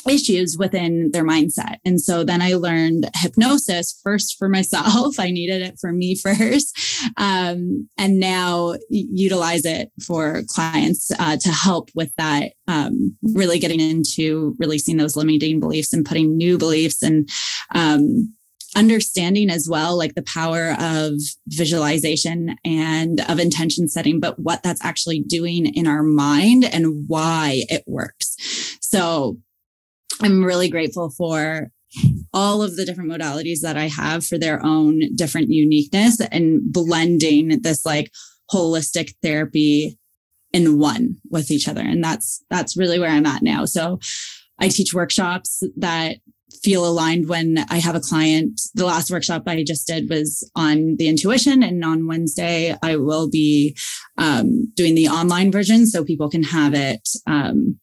[0.08, 1.78] issues within their mindset.
[1.86, 5.20] And so then I learned hypnosis first for myself.
[5.20, 6.78] I needed it for me first.
[7.18, 13.80] Um, and now utilize it for clients uh, to help with that, um, really getting
[13.80, 17.30] into releasing those limiting beliefs and putting new beliefs and,
[17.74, 18.34] um,
[18.76, 21.14] understanding as well like the power of
[21.48, 27.64] visualization and of intention setting but what that's actually doing in our mind and why
[27.68, 28.36] it works
[28.80, 29.38] so
[30.22, 31.72] I'm really grateful for
[32.34, 37.62] all of the different modalities that I have for their own different uniqueness and blending
[37.62, 38.12] this like
[38.52, 39.98] holistic therapy
[40.52, 41.82] in one with each other.
[41.82, 43.66] And that's, that's really where I'm at now.
[43.66, 44.00] So
[44.60, 46.18] I teach workshops that
[46.62, 48.60] feel aligned when I have a client.
[48.74, 53.30] The last workshop I just did was on the intuition, and on Wednesday I will
[53.30, 53.78] be
[54.18, 57.80] um, doing the online version so people can have it um,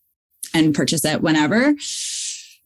[0.52, 1.74] and purchase it whenever.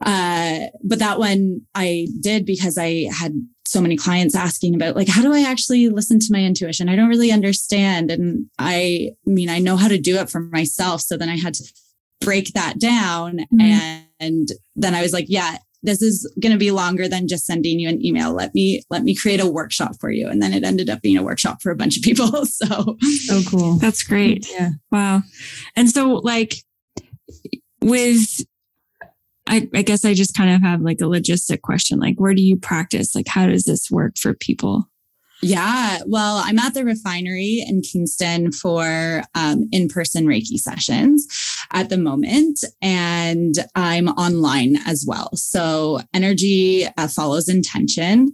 [0.05, 3.35] Uh, but that one I did because I had
[3.67, 6.89] so many clients asking about like, how do I actually listen to my intuition?
[6.89, 8.11] I don't really understand.
[8.11, 11.03] And I, I mean, I know how to do it for myself.
[11.03, 11.73] So then I had to
[12.21, 13.39] break that down.
[13.39, 13.61] Mm-hmm.
[13.61, 17.47] And, and then I was like, yeah, this is going to be longer than just
[17.47, 18.35] sending you an email.
[18.35, 20.29] Let me, let me create a workshop for you.
[20.29, 22.29] And then it ended up being a workshop for a bunch of people.
[22.47, 23.77] So, so cool.
[23.77, 24.47] That's great.
[24.51, 24.71] Yeah.
[24.91, 25.23] Wow.
[25.77, 26.57] And so like
[27.81, 28.45] with
[29.51, 31.99] I, I guess I just kind of have like a logistic question.
[31.99, 33.15] Like, where do you practice?
[33.15, 34.89] Like, how does this work for people?
[35.43, 41.27] Yeah, well, I'm at the refinery in Kingston for um, in person Reiki sessions
[41.73, 45.31] at the moment, and I'm online as well.
[45.35, 48.33] So energy uh, follows intention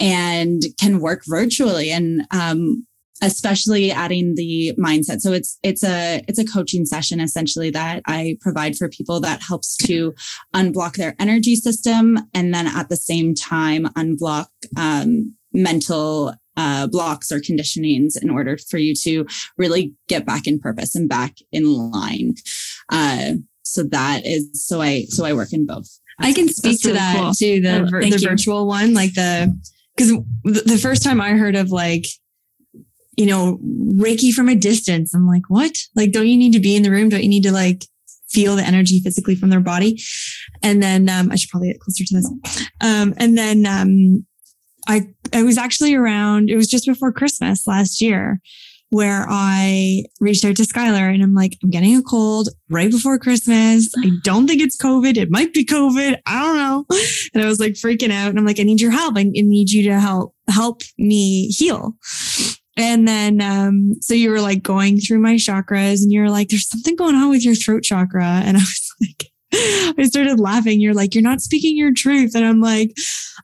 [0.00, 1.90] and can work virtually.
[1.90, 2.86] And um,
[3.22, 5.20] especially adding the mindset.
[5.20, 9.42] So it's it's a it's a coaching session essentially that i provide for people that
[9.42, 10.14] helps to
[10.54, 17.30] unblock their energy system and then at the same time unblock um, mental uh, blocks
[17.30, 19.26] or conditionings in order for you to
[19.58, 22.34] really get back in purpose and back in line.
[22.90, 25.88] Uh, so that is so i so i work in both.
[26.18, 27.34] I can speak to really that cool.
[27.34, 29.54] too the, oh, the virtual one like the
[29.94, 30.12] because
[30.44, 32.06] the first time i heard of like
[33.16, 33.58] you know,
[33.94, 35.14] Reiki from a distance.
[35.14, 35.76] I'm like, what?
[35.94, 37.08] Like, don't you need to be in the room?
[37.08, 37.84] Don't you need to like
[38.28, 40.00] feel the energy physically from their body?
[40.62, 42.30] And then, um, I should probably get closer to this.
[42.80, 44.26] Um, and then, um,
[44.88, 48.40] I, I was actually around, it was just before Christmas last year
[48.90, 53.18] where I reached out to Skylar and I'm like, I'm getting a cold right before
[53.18, 53.92] Christmas.
[54.04, 55.16] I don't think it's COVID.
[55.16, 56.18] It might be COVID.
[56.24, 56.98] I don't know.
[57.34, 59.16] And I was like freaking out and I'm like, I need your help.
[59.16, 61.96] I need you to help, help me heal.
[62.76, 66.68] And then, um, so you were like going through my chakras and you're like, there's
[66.68, 68.24] something going on with your throat chakra.
[68.24, 70.80] And I was like, I started laughing.
[70.80, 72.34] You're like, you're not speaking your truth.
[72.34, 72.92] And I'm like,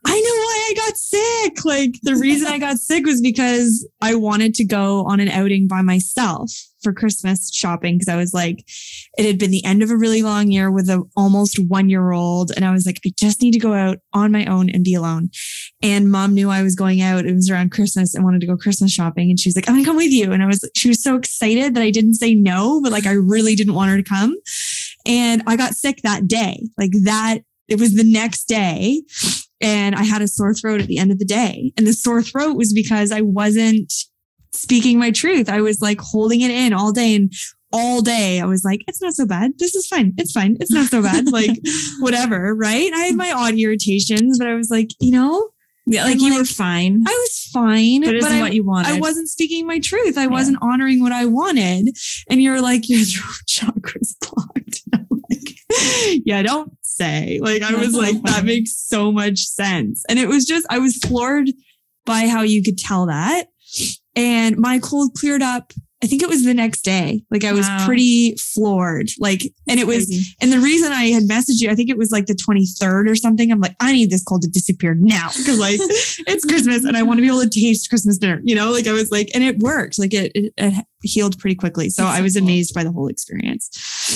[0.05, 1.65] I know why I got sick.
[1.65, 5.67] Like the reason I got sick was because I wanted to go on an outing
[5.67, 8.65] by myself for Christmas shopping because I was like,
[9.17, 12.11] it had been the end of a really long year with a almost one year
[12.11, 12.51] old.
[12.53, 14.93] And I was like, I just need to go out on my own and be
[14.93, 15.29] alone.
[15.81, 17.25] And mom knew I was going out.
[17.25, 19.29] It was around Christmas and wanted to go Christmas shopping.
[19.29, 20.33] And she was like, I'm to come with you.
[20.33, 23.13] And I was, she was so excited that I didn't say no, but like I
[23.13, 24.35] really didn't want her to come.
[25.05, 26.67] And I got sick that day.
[26.77, 29.03] Like that, it was the next day.
[29.61, 31.71] And I had a sore throat at the end of the day.
[31.77, 33.93] And the sore throat was because I wasn't
[34.51, 35.49] speaking my truth.
[35.49, 37.33] I was like holding it in all day and
[37.71, 38.39] all day.
[38.39, 39.53] I was like, it's not so bad.
[39.57, 40.13] This is fine.
[40.17, 40.57] It's fine.
[40.59, 41.27] It's not so bad.
[41.31, 41.59] like,
[41.99, 42.53] whatever.
[42.53, 42.91] Right.
[42.93, 45.49] I had my odd irritations, but I was like, you know,
[45.85, 47.03] yeah, like I'm you like, were fine.
[47.05, 48.89] I was fine, but, but I, what you wanted.
[48.89, 50.17] I wasn't speaking my truth.
[50.17, 50.27] I yeah.
[50.27, 51.97] wasn't honoring what I wanted.
[52.29, 54.82] And you're like, your throat chakra's blocked.
[56.25, 57.39] Yeah, don't say.
[57.41, 60.03] Like, I was like, that makes so much sense.
[60.07, 61.49] And it was just, I was floored
[62.05, 63.47] by how you could tell that
[64.15, 67.23] and my cold cleared up I think it was the next day.
[67.31, 67.85] Like I was wow.
[67.85, 69.07] pretty floored.
[69.19, 70.35] Like, and it was, Crazy.
[70.41, 73.15] and the reason I had messaged you, I think it was like the 23rd or
[73.15, 73.49] something.
[73.49, 77.03] I'm like, I need this cold to disappear now because like it's Christmas and I
[77.03, 79.45] want to be able to taste Christmas dinner, you know, like I was like, and
[79.45, 79.97] it worked.
[79.97, 81.89] Like it, it, it healed pretty quickly.
[81.89, 82.49] So That's I was so cool.
[82.49, 83.69] amazed by the whole experience.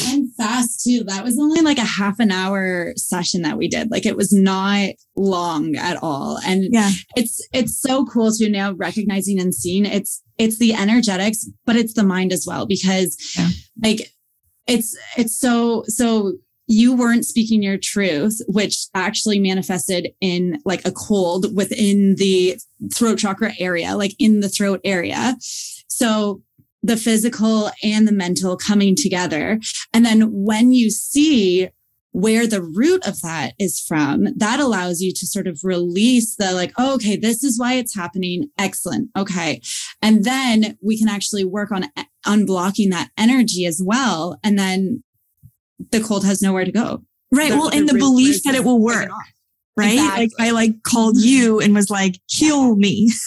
[0.09, 1.05] And fast too.
[1.05, 3.91] That was only like a half an hour session that we did.
[3.91, 6.37] Like it was not long at all.
[6.45, 11.47] And yeah, it's, it's so cool to now recognizing and seeing it's, it's the energetics,
[11.65, 13.49] but it's the mind as well, because yeah.
[13.81, 14.11] like
[14.67, 16.33] it's, it's so, so
[16.67, 22.57] you weren't speaking your truth, which actually manifested in like a cold within the
[22.93, 25.37] throat chakra area, like in the throat area.
[25.87, 26.41] So
[26.83, 29.59] the physical and the mental coming together.
[29.93, 31.69] And then when you see
[32.19, 36.51] where the root of that is from, that allows you to sort of release the
[36.51, 38.49] like, oh, okay, this is why it's happening.
[38.57, 39.11] Excellent.
[39.15, 39.61] Okay.
[40.01, 41.85] And then we can actually work on
[42.25, 44.39] unblocking that energy as well.
[44.43, 45.03] And then
[45.91, 47.03] the cold has nowhere to go.
[47.31, 47.51] Right.
[47.51, 49.09] The- well, the and the root belief that it will work.
[49.75, 49.93] Right.
[49.93, 50.23] Exactly.
[50.23, 51.23] Like I like called Mhm.
[51.25, 53.11] you and was like, heal me.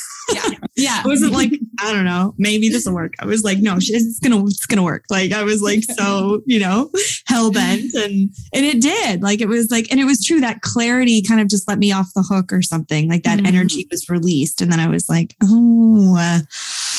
[0.76, 1.02] Yeah.
[1.04, 3.14] I wasn't like, I don't know, maybe this will work.
[3.20, 5.04] I was like, no, it's gonna, it's gonna work.
[5.10, 6.90] Like I was like, so, you know,
[7.26, 9.22] hell bent and, and it did.
[9.22, 11.92] Like it was like, and it was true that clarity kind of just let me
[11.92, 13.08] off the hook or something.
[13.08, 13.46] Like that Mhm.
[13.46, 14.60] energy was released.
[14.60, 16.40] And then I was like, oh, uh,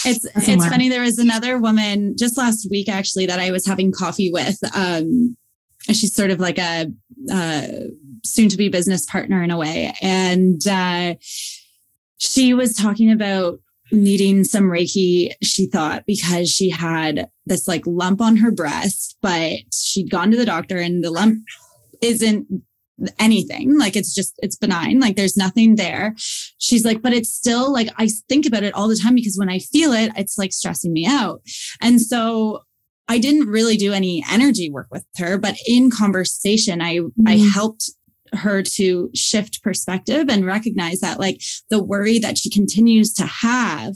[0.06, 0.90] It's it's funny.
[0.90, 4.58] There was another woman just last week actually that I was having coffee with.
[4.76, 5.38] Um,
[5.88, 6.88] she's sort of like a
[7.32, 7.68] uh,
[8.26, 11.16] soon to be business partner in a way, and uh,
[12.18, 13.60] she was talking about
[13.92, 15.32] needing some Reiki.
[15.44, 20.38] She thought because she had this like lump on her breast, but she'd gone to
[20.38, 21.40] the doctor and the lump
[22.02, 22.48] isn't
[23.18, 26.14] anything like it's just it's benign like there's nothing there
[26.60, 29.50] she's like but it's still like i think about it all the time because when
[29.50, 31.42] i feel it it's like stressing me out
[31.82, 32.60] and so
[33.08, 37.52] i didn't really do any energy work with her but in conversation i i Mhm.
[37.52, 37.90] helped
[38.34, 43.96] her to shift perspective and recognize that like the worry that she continues to have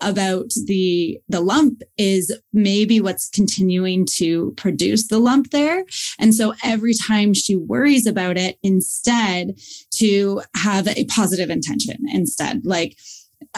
[0.00, 5.84] about the the lump is maybe what's continuing to produce the lump there.
[6.18, 9.58] And so every time she worries about it instead
[9.96, 12.96] to have a positive intention instead like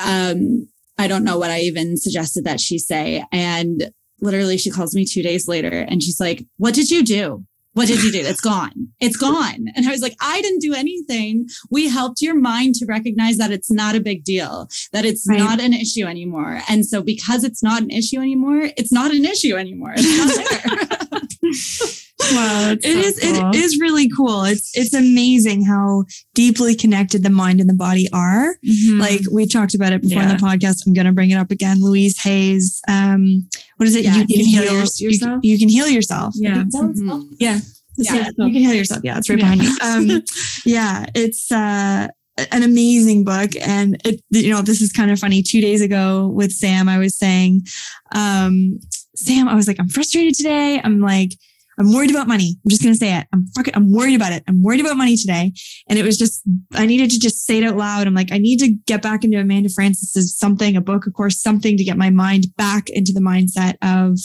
[0.03, 0.69] um
[0.99, 3.25] i don't know what i even suggested that she say.
[3.33, 7.45] And literally she calls me 2 days later and she's like what did you do
[7.75, 8.21] what did you do?
[8.21, 8.89] It's gone.
[9.01, 9.67] It's gone.
[9.75, 11.47] And I was like, I didn't do anything.
[11.71, 15.39] We helped your mind to recognize that it's not a big deal, that it's Right.
[15.39, 16.61] not an issue anymore.
[16.69, 19.95] And so because it's not an issue anymore, it's not an issue anymore.
[22.33, 22.93] It's not there.
[22.95, 24.45] Wow, it is it is really cool.
[24.45, 26.05] It's it's amazing how
[26.35, 28.57] deeply connected the mind and the body are.
[28.67, 28.99] Mhm.
[29.01, 30.87] Like we talked about it before in the podcast.
[30.87, 31.81] I'm gonna bring it up again.
[31.81, 32.81] Louise Hayes.
[32.89, 34.05] Um, what is it?
[34.05, 35.01] Yeah, you can you heal heal yourself.
[35.13, 36.35] You, can- you can heal yourself.
[36.37, 36.65] Yeah.
[36.65, 37.27] Mhm.
[37.39, 37.61] yeah.
[37.99, 39.01] Yeah, you can heal yourself.
[39.05, 39.55] Yeah, it's right Yeah.
[39.55, 39.77] behind you.
[40.17, 40.23] Um,
[40.65, 42.09] yeah, it's uh,
[42.51, 45.43] an amazing book, and it, you know, this is kind of funny.
[45.43, 47.67] Two days ago with Sam, I was saying,
[48.15, 48.81] um,
[49.15, 50.81] Sam, I was like, I'm frustrated today.
[50.83, 51.33] I'm like,
[51.79, 52.57] I'm worried about money.
[52.65, 53.27] I'm just gonna say it.
[53.33, 54.45] I'm fucking, I'm worried about it.
[54.49, 55.53] I'm worried about money today.
[55.89, 56.43] And it was just,
[56.75, 58.07] I needed to just say it out loud.
[58.07, 61.41] I'm like, I need to get back into Amanda Frances's something, a book, of course,
[61.41, 64.19] something to get my mind back into the mindset of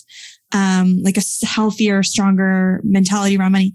[0.53, 3.73] um, like a healthier, stronger mentality around money.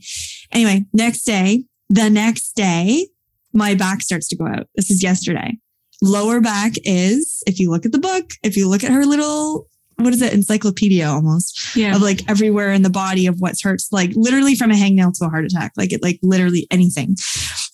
[0.52, 3.08] Anyway, next day, the next day,
[3.52, 4.66] my back starts to go out.
[4.76, 5.58] This is yesterday.
[6.00, 9.68] Lower back is, if you look at the book, if you look at her little,
[9.96, 11.94] what is it, encyclopedia almost Yeah.
[11.96, 15.24] of like everywhere in the body of what's hurts, like literally from a hangnail to
[15.26, 17.16] a heart attack, like it, like literally anything.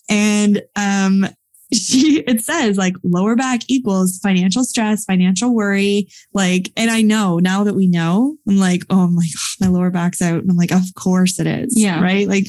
[0.09, 1.27] And, um,
[1.73, 6.09] she, it says like lower back equals financial stress, financial worry.
[6.33, 9.29] Like, and I know now that we know, I'm like, oh, I'm like,
[9.61, 10.41] my lower back's out.
[10.41, 11.75] And I'm like, of course it is.
[11.77, 12.01] Yeah.
[12.03, 12.27] Right.
[12.27, 12.47] Like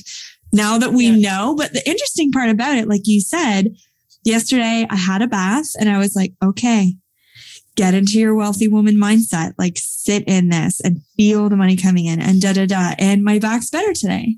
[0.53, 1.31] now that we Yeah.
[1.35, 3.75] know, but the interesting part about it, like you said,
[4.23, 6.93] yesterday I had a bath and I was like, okay,
[7.75, 9.53] get into your wealthy woman mindset.
[9.57, 12.93] Like sit in this and feel the money coming in and da da da.
[12.99, 14.35] And my back's better today.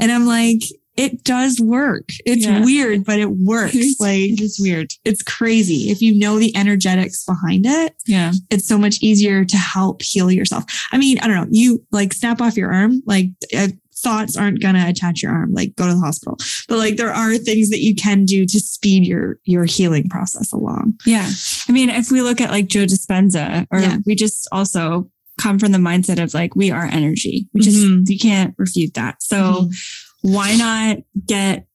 [0.00, 0.62] And I'm like,
[0.96, 2.08] it does work.
[2.26, 2.64] It's Yeah.
[2.64, 3.76] weird, but it works.
[4.00, 4.92] Like it is weird.
[5.04, 5.90] it's crazy.
[5.90, 8.32] If you know the energetics behind it, Yeah.
[8.50, 10.64] it's so much easier to help heal yourself.
[10.92, 13.68] I mean, I don't know, you like snap off your arm, like uh,
[14.02, 16.36] thoughts aren't going to attach your arm, like go to the hospital.
[16.68, 20.52] But like there are things that you can do to speed your your healing process
[20.52, 20.94] along.
[21.06, 21.28] Yeah.
[21.68, 23.98] I mean, if we look at like Joe Dispenza, or Yeah.
[24.06, 28.08] we just also come from the mindset of like, we are energy, which is, Mhm.
[28.08, 29.22] you can't refute that.
[29.22, 29.36] So
[29.70, 29.74] Mhm.
[30.22, 31.66] why not get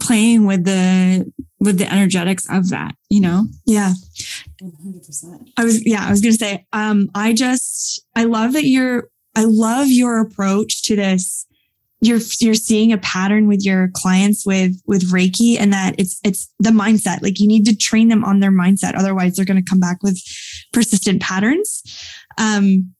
[0.00, 3.46] playing with the, with the energetics of that, you know?
[3.66, 3.94] Yeah.
[4.60, 5.50] 100%.
[5.56, 9.44] I was yeah, I was gonna say, um, I just I love that you're I
[9.44, 11.46] love your approach to this.
[12.04, 16.52] You're you're seeing a pattern with your clients with with Reiki and that it's it's
[16.58, 17.22] the mindset.
[17.22, 18.94] Like you need to train them on their mindset.
[18.96, 20.20] Otherwise they're gonna come back with
[20.72, 21.82] persistent patterns.
[22.38, 22.94] Um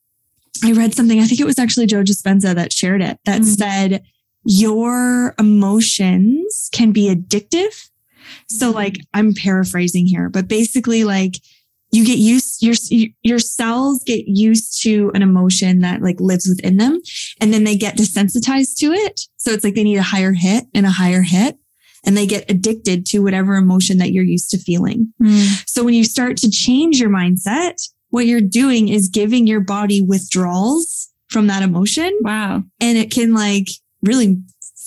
[0.65, 3.57] I read something, I think it was actually Joe Dispenza that shared it, that Mhm.
[3.59, 4.03] said
[4.45, 7.89] your emotions can be addictive.
[8.49, 11.41] So like I'm paraphrasing here, but basically like
[11.95, 12.75] you get used your
[13.23, 17.01] your cells get used to an emotion that like lives within them
[17.41, 20.65] and then they get desensitized to it so it's like they need a higher hit
[20.75, 21.57] and a higher hit
[22.07, 25.39] and they get addicted to whatever emotion that you're used to feeling hmm.
[25.67, 27.75] so when you start to change your mindset
[28.11, 32.63] what you're doing is giving your body withdrawals from that emotion Wow.
[32.81, 33.67] and it can like
[34.03, 34.39] really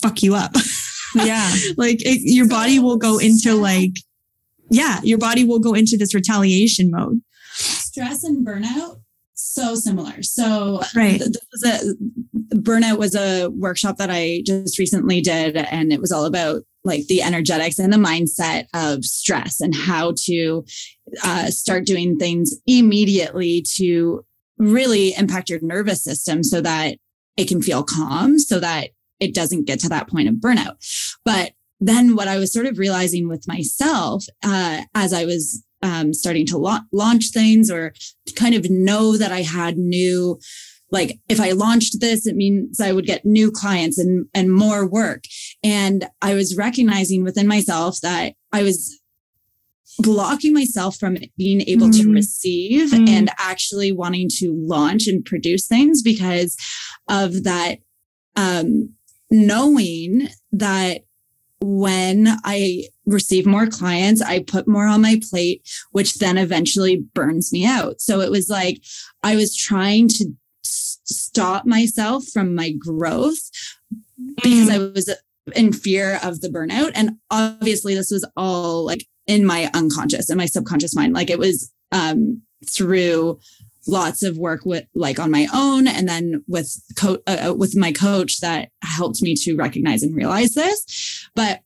[0.01, 0.53] fuck you up.
[1.15, 1.49] Yeah.
[1.77, 3.93] like it, your body will go into like,
[4.69, 7.21] yeah, your body will go into this retaliation mode.
[7.53, 9.01] Stress and burnout
[9.39, 10.21] so similar.
[10.23, 11.19] So Right.
[11.19, 16.01] th- this was a burnout was a workshop that I just recently did, and it
[16.01, 20.63] was all about like the energetics and the mindset of stress and how to
[21.23, 24.23] uh, start doing things immediately to
[24.57, 26.97] really impact your nervous system so that
[27.35, 28.89] it can feel calm, so that
[29.19, 30.75] it doesn't get to that point of burnout.
[31.25, 36.13] But then what I was sort of realizing with myself uh, as I was um,
[36.13, 37.93] starting to la- launch things or
[38.35, 40.39] kind of know that I had new,
[40.91, 44.87] like if I launched this, it means I would get new clients and, and more
[44.87, 45.25] work.
[45.63, 48.99] And I was recognizing within myself that I was
[49.99, 52.13] blocking myself from being able to Mhm.
[52.15, 53.09] receive Mm.
[53.09, 56.55] and actually wanting to launch and produce things because
[57.07, 57.79] of that
[58.35, 58.89] um
[59.31, 61.01] knowing that
[61.61, 67.51] when I receive more clients, I put more on my plate, which then eventually burns
[67.51, 68.01] me out.
[68.01, 68.83] So it was like
[69.23, 70.33] I was trying to
[70.65, 73.49] s- stop myself from my growth
[74.35, 75.09] because I was
[75.55, 76.91] in fear of the burnout.
[76.93, 81.13] And obviously, this was all like in my unconscious and my subconscious mind.
[81.13, 83.39] Like it was um, through
[83.87, 87.91] lots of work with like on my own and then with co- uh, with my
[87.91, 91.29] coach that helped me to recognize and realize this.
[91.35, 91.61] But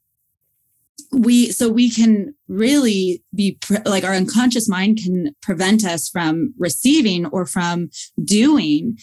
[1.12, 6.54] we so we can really be pre- like our unconscious mind can prevent us from
[6.58, 7.90] receiving or from
[8.24, 8.98] doing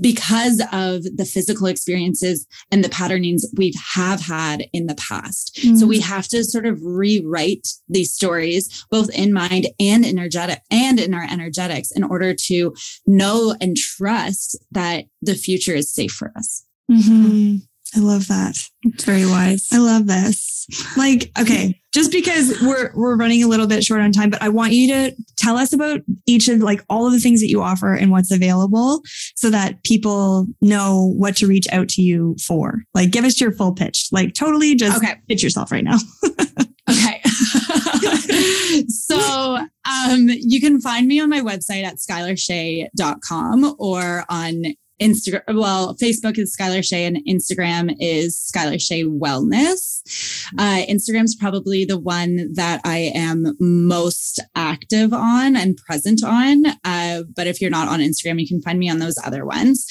[0.00, 5.58] because of the physical experiences and the patternings we have had in the past.
[5.78, 10.98] So we have to sort of rewrite these stories, both in mind and energetic and
[11.00, 12.74] in our energetics in order to
[13.06, 16.64] know and trust that the future is safe for us.
[16.90, 17.62] Mhm.
[17.96, 18.56] I love that.
[18.82, 19.68] It's very wise.
[19.72, 20.66] I love this.
[20.96, 24.48] Like, okay, just because we're we're running a little bit short on time, but I
[24.48, 27.60] want you to tell us about each of like all of the things that you
[27.62, 29.02] offer and what's available
[29.34, 32.82] so that people know what to reach out to you for.
[32.94, 34.08] Like give us your full pitch.
[34.12, 35.16] Like totally just Okay.
[35.28, 35.96] pitch yourself right now.
[36.88, 37.20] Okay.
[38.88, 39.18] so
[39.84, 44.62] um, you can find me on my website at skylarshay.com or on
[45.00, 45.42] Instagram.
[45.48, 50.02] Well, Facebook is Skylar Shay and Instagram is Skylar Shay Wellness.
[50.58, 56.64] Uh, Instagram's probably the one that I am most active on and present on.
[56.84, 59.86] Uh, but if you're not on Instagram, you can find me on those other ones.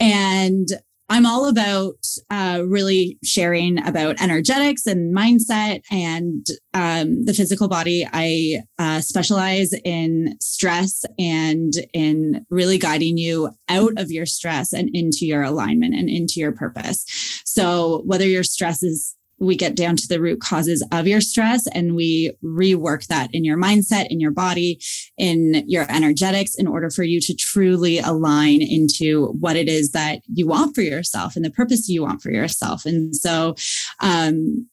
[0.00, 0.68] And
[1.12, 8.06] I'm all about uh, really sharing about energetics and mindset and um, the physical body.
[8.12, 14.88] I uh, specialize in stress and in really guiding you out of your stress and
[14.94, 17.04] into your alignment and into your purpose.
[17.44, 21.66] So, whether your stress is we get down to the root causes of your stress
[21.68, 24.78] and we rework that in your mindset, in your body,
[25.16, 30.20] in your energetics in order for you to truly align into what it is that
[30.32, 32.84] you want for yourself and the purpose you want for yourself.
[32.84, 33.54] And so,
[34.00, 34.68] um,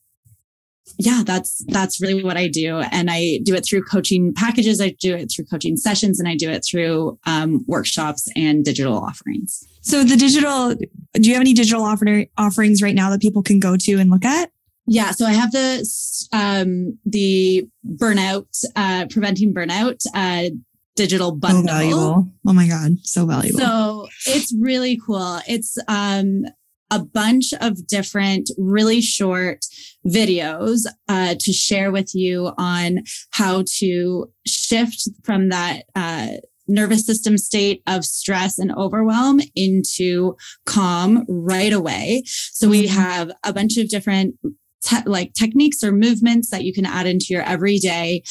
[0.99, 4.81] yeah, that's that's really what I do, and I do it through coaching packages.
[4.81, 8.97] I do it through coaching sessions, and I do it through um, workshops and digital
[8.97, 9.63] offerings.
[9.81, 13.59] So the digital, do you have any digital offer, offerings right now that people can
[13.59, 14.49] go to and look at?
[14.87, 15.85] Yeah, so I have the
[16.31, 20.49] um, the burnout, uh, preventing burnout, uh,
[20.95, 21.63] digital bundle.
[21.63, 22.31] So valuable.
[22.45, 22.91] Oh my God.
[23.03, 23.59] So valuable.
[23.59, 25.39] So it's really cool.
[25.47, 26.45] It's um,
[26.89, 29.65] a bunch of different, really short
[30.05, 35.83] videos uh, to share with you on how to shift from that.
[35.95, 36.27] Uh,
[36.69, 40.35] nervous system state of stress and overwhelm into
[40.65, 42.21] calm right away.
[42.25, 44.35] So we have a bunch of different
[44.83, 48.23] te- like techniques or movements that you can add into your everyday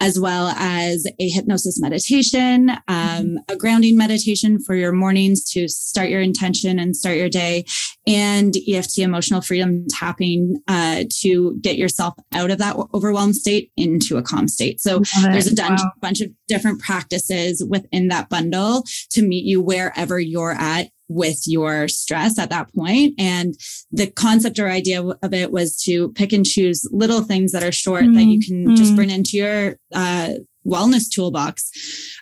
[0.00, 6.08] as well as a hypnosis meditation, um, a grounding meditation for your mornings to start
[6.08, 7.64] your intention and start your day,
[8.06, 14.16] and EFT emotional freedom tapping uh, to get yourself out of that overwhelmed state into
[14.16, 14.80] a calm state.
[14.80, 15.90] So there's a dun- Wow.
[16.00, 21.88] bunch of different practices within that bundle to meet you wherever you're at with your
[21.88, 23.14] stress at that point.
[23.18, 23.54] And
[23.90, 27.72] the concept or idea of it was to pick and choose little things that are
[27.72, 28.96] short that you can just Mm.
[28.96, 30.34] bring into your uh,
[30.66, 31.70] wellness toolbox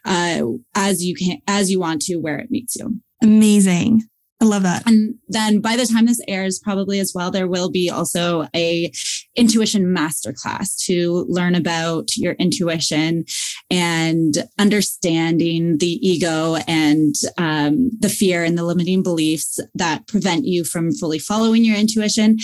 [0.05, 0.43] uh,
[0.74, 3.01] as you can, as you want to, where it meets you.
[3.22, 4.03] Amazing.
[4.39, 4.82] I love that.
[4.87, 8.93] And then by the time this airs, probably as well, there will be also a
[9.34, 13.24] intuition masterclass to learn about your intuition
[13.70, 20.64] and understanding the ego and um, the fear and the limiting beliefs that prevent you
[20.64, 22.37] from fully following your intuition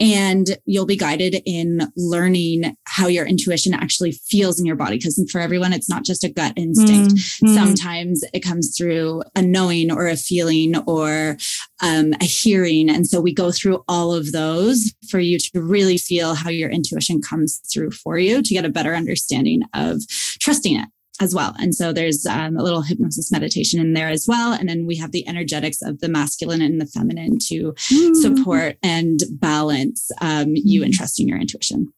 [0.00, 4.96] and you'll be guided in learning how your intuition actually feels in your body.
[4.96, 7.14] Because for everyone it's not just a gut instinct.
[7.14, 7.54] Mm-hmm.
[7.54, 11.36] sometimes it comes through a knowing or a feeling or
[11.82, 12.88] um, a hearing.
[12.88, 16.70] And so we go through all of those for you to really feel how your
[16.70, 20.02] intuition comes through for you to get a better understanding of
[20.40, 20.88] trusting it
[21.20, 21.54] as well.
[21.58, 24.52] And so there's um, a little hypnosis meditation in there as well.
[24.52, 28.14] And then we have the energetics of the masculine and the feminine to mm.
[28.16, 31.92] support and balance um, you and trusting your intuition.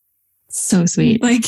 [0.48, 1.22] So sweet.
[1.22, 1.44] Like,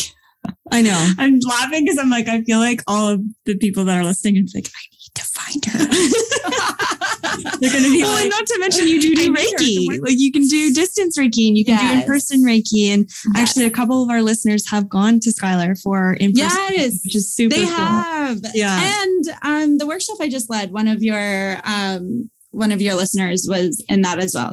[0.70, 1.12] I know.
[1.18, 4.36] I'm laughing because I'm like, I feel like all of the people that are listening
[4.36, 7.08] are like, I need to find her.
[7.22, 10.00] They're going to be well, like, not to mention you do, do Reiki.
[10.00, 11.92] Like you can do distance Reiki and you can yes.
[11.92, 12.88] do in person Reiki.
[12.88, 13.30] And yes.
[13.36, 17.16] actually, a couple of our listeners have gone to Skylar for in person, yes, which
[17.16, 17.54] is super.
[17.54, 17.74] They cool.
[17.74, 19.02] have, yeah.
[19.02, 23.46] And um, the workshop I just led, one of your um, one of your listeners
[23.48, 24.52] was in that as well.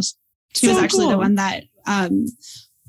[0.55, 1.11] She so was actually cool.
[1.11, 2.25] the one that um,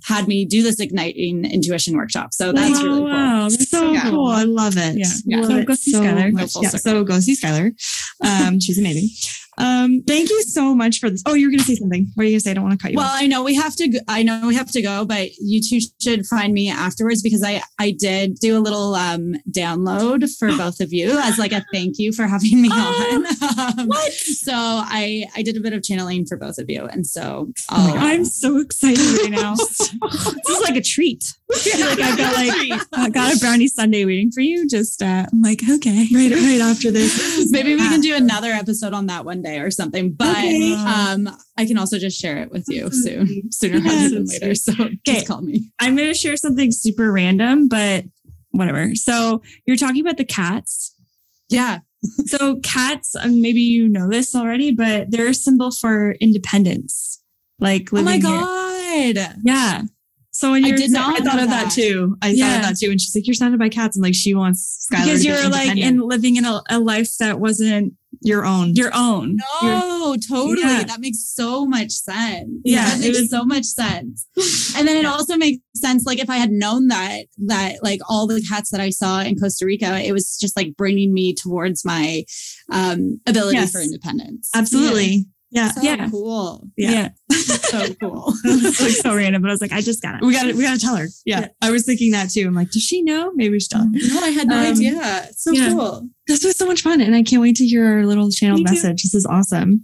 [0.05, 2.33] had me do this igniting intuition workshop.
[2.33, 3.05] So that's really cool.
[3.05, 4.11] Wow, that's so yeah.
[4.11, 4.29] cool.
[4.29, 4.97] I love it.
[4.97, 5.07] Yeah.
[5.27, 5.37] yeah.
[5.39, 6.63] Love so go see so Skylar.
[6.63, 7.73] Yeah, so go see Skylar.
[8.25, 9.09] Um, she's amazing.
[9.61, 11.23] Um, thank you so much for this.
[11.27, 12.11] Oh, you're going to say something.
[12.15, 12.51] What are you going to say?
[12.53, 12.97] I don't want to cut you.
[12.97, 13.21] Well, off.
[13.21, 13.89] I know we have to.
[13.89, 17.43] Go, I know we have to go, but you two should find me afterwards because
[17.45, 21.65] I I did do a little um, download for both of you as like a
[21.73, 23.27] thank you for having me on.
[23.27, 24.13] Um, what?
[24.13, 27.95] So I I did a bit of channeling for both of you, and so oh
[27.97, 29.55] I'm so excited right now.
[29.57, 31.35] this is like a treat.
[31.65, 34.69] Yeah, like I've got like I got a brownie sundae waiting for you.
[34.69, 37.49] Just uh, I'm like okay, right right after this.
[37.51, 40.13] Maybe we can do another episode on that one day or something.
[40.13, 40.75] But okay.
[40.75, 44.55] um, I can also just share it with you soon, sooner rather than later.
[44.55, 44.99] So okay.
[45.05, 45.71] just call me.
[45.79, 48.05] I'm going to share something super random, but
[48.51, 48.95] whatever.
[48.95, 50.95] So you're talking about the cats.
[51.49, 51.81] Yeah.
[52.27, 57.23] so cats, um, maybe you know this already, but they're a symbol for independence.
[57.59, 57.91] Like.
[57.93, 59.15] Oh my god!
[59.15, 59.35] Here.
[59.45, 59.83] Yeah.
[60.41, 61.65] So when you're, I did not I thought of that.
[61.65, 61.73] that.
[61.73, 62.17] too.
[62.23, 62.47] I yeah.
[62.47, 62.91] thought of that too.
[62.91, 65.77] And she's like, "You're surrounded by cats," and like she wants Skylar because you're like
[65.77, 68.73] in living in a, a life that wasn't your own.
[68.75, 69.37] Your own.
[69.63, 70.63] No, totally.
[70.63, 70.85] Yeah.
[70.85, 72.49] That makes so much sense.
[72.65, 74.27] Yeah, that makes was, so much sense.
[74.79, 76.07] and then it also makes sense.
[76.07, 79.37] Like if I had known that, that like all the cats that I saw in
[79.39, 82.25] Costa Rica, it was just like bringing me towards my
[82.73, 83.73] um, ability yes.
[83.73, 84.49] for independence.
[84.55, 85.07] Absolutely.
[85.07, 85.23] Yeah.
[85.53, 86.09] So yeah.
[86.09, 86.69] cool.
[86.77, 86.91] Yeah.
[86.91, 87.09] yeah.
[87.37, 88.33] so cool.
[88.45, 90.23] it's like so random, but I was like, I just got it.
[90.23, 91.09] We got to, we got to tell her.
[91.25, 91.41] Yeah.
[91.41, 91.49] yeah.
[91.61, 92.47] I was thinking that too.
[92.47, 93.33] I'm like, does she know?
[93.35, 93.87] Maybe she does.
[93.91, 95.25] No, I had no um, idea.
[95.29, 95.71] It's so yeah.
[95.71, 96.09] cool.
[96.29, 97.01] This was so much fun.
[97.01, 99.03] And I can't wait to hear our little channel message.
[99.03, 99.83] This is awesome.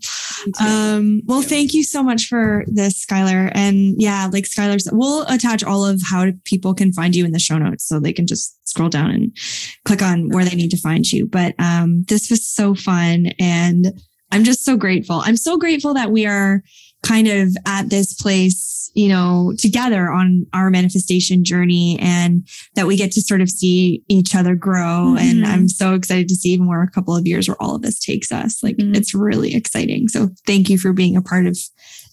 [0.61, 3.51] Um, well, thank you so much for this, Skylar.
[3.53, 7.41] And yeah, like Skylar's, we'll attach all of how people can find you in the
[7.41, 9.37] show notes so they can just scroll down and
[9.85, 11.27] click on where they need to find you.
[11.27, 13.33] But um, this was so fun.
[13.41, 14.01] And
[14.33, 15.23] I'm just so grateful.
[15.25, 16.63] I'm so grateful that we are
[17.03, 22.97] kind of at this place, you know, together on our manifestation journey and that we
[22.97, 25.15] get to sort of see each other grow.
[25.15, 25.19] Mm-hmm.
[25.19, 27.83] And I'm so excited to see even where a couple of years where all of
[27.83, 28.63] this takes us.
[28.63, 28.95] Like mm-hmm.
[28.95, 30.09] it's really exciting.
[30.09, 31.57] So thank you for being a part of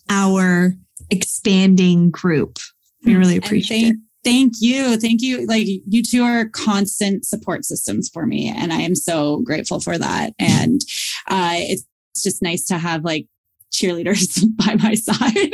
[0.10, 0.74] our
[1.10, 2.60] expanding group.
[3.06, 4.02] We really appreciate thank, it.
[4.24, 4.98] Thank you.
[4.98, 5.46] Thank you.
[5.46, 8.54] Like you two are constant support systems for me.
[8.56, 10.34] And I am so grateful for that.
[10.40, 10.80] And
[11.28, 11.84] uh, it's
[12.14, 13.26] it's just nice to have like
[13.74, 15.54] cheerleaders by my side.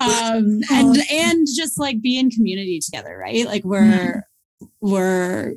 [0.00, 3.44] um, and and just like be in community together, right?
[3.44, 4.22] Like we're
[4.80, 5.54] we're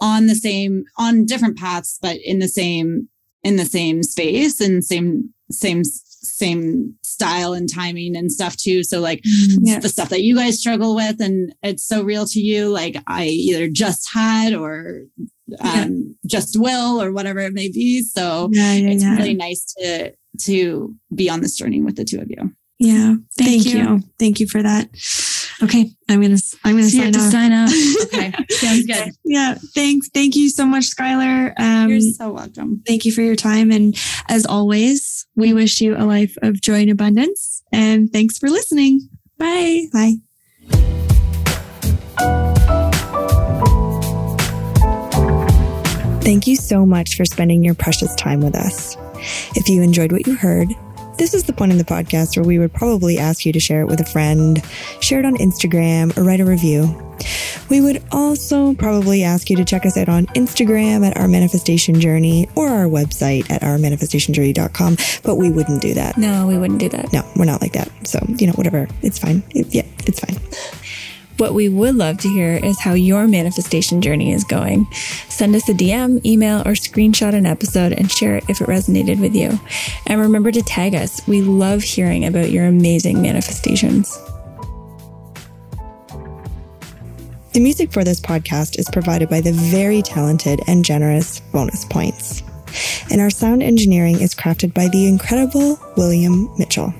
[0.00, 3.08] on the same on different paths, but in the same
[3.42, 8.82] in the same space and same same same style and timing and stuff too.
[8.84, 9.20] So like
[9.60, 9.78] yeah.
[9.78, 13.26] the stuff that you guys struggle with and it's so real to you, like I
[13.26, 15.04] either just had or
[15.60, 15.90] um, yeah.
[16.26, 18.02] just will or whatever it may be.
[18.02, 20.12] So yeah, yeah, it's really nice to
[20.42, 22.52] to be on this journey with the two of you.
[22.78, 23.14] Yeah.
[23.38, 23.78] Thank, Thank you.
[23.78, 24.02] you.
[24.18, 24.88] Thank you for that.
[25.62, 25.90] Okay.
[26.08, 27.30] I'm going to, I'm going to sign off.
[27.30, 27.70] sign off.
[28.04, 28.32] okay.
[28.50, 29.12] Sounds good.
[29.24, 29.54] Yeah.
[29.74, 30.08] Thanks.
[30.10, 31.58] Thank you so much, Skylar.
[31.58, 32.82] Um, You're so welcome.
[32.86, 33.70] Thank you for your time.
[33.70, 33.96] And
[34.28, 37.62] as always, we wish you a life of joy and abundance.
[37.72, 39.08] And thanks for listening.
[39.38, 39.86] Bye.
[39.92, 40.14] Bye.
[46.24, 48.96] Thank you so much for spending your precious time with us.
[49.56, 50.68] If you enjoyed what you heard,
[51.16, 53.80] this is the point in the podcast where we would probably ask you to share
[53.80, 54.62] it with a friend,
[55.00, 57.00] share it on Instagram, or write a review.
[57.70, 62.00] We would also probably ask you to check us out on Instagram at Our Manifestation
[62.00, 66.18] Journey or our website at ourmanifestationjourney.com, but we wouldn't do that.
[66.18, 67.12] No, we wouldn't do that.
[67.12, 67.90] No, we're not like that.
[68.06, 68.88] So, you know, whatever.
[69.02, 69.42] It's fine.
[69.50, 70.36] It, yeah, it's fine.
[71.36, 74.86] What we would love to hear is how your manifestation journey is going.
[75.28, 79.20] Send us a DM, email, or screenshot an episode and share it if it resonated
[79.20, 79.58] with you.
[80.06, 81.26] And remember to tag us.
[81.26, 84.16] We love hearing about your amazing manifestations.
[87.52, 92.42] The music for this podcast is provided by the very talented and generous Bonus Points.
[93.10, 96.94] And our sound engineering is crafted by the incredible William Mitchell.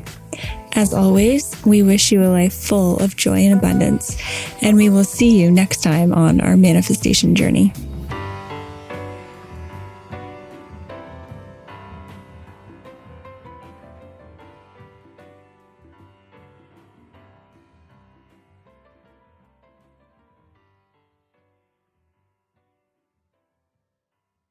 [0.77, 4.17] As always, we wish you a life full of joy and abundance,
[4.61, 7.73] and we will see you next time on our manifestation journey.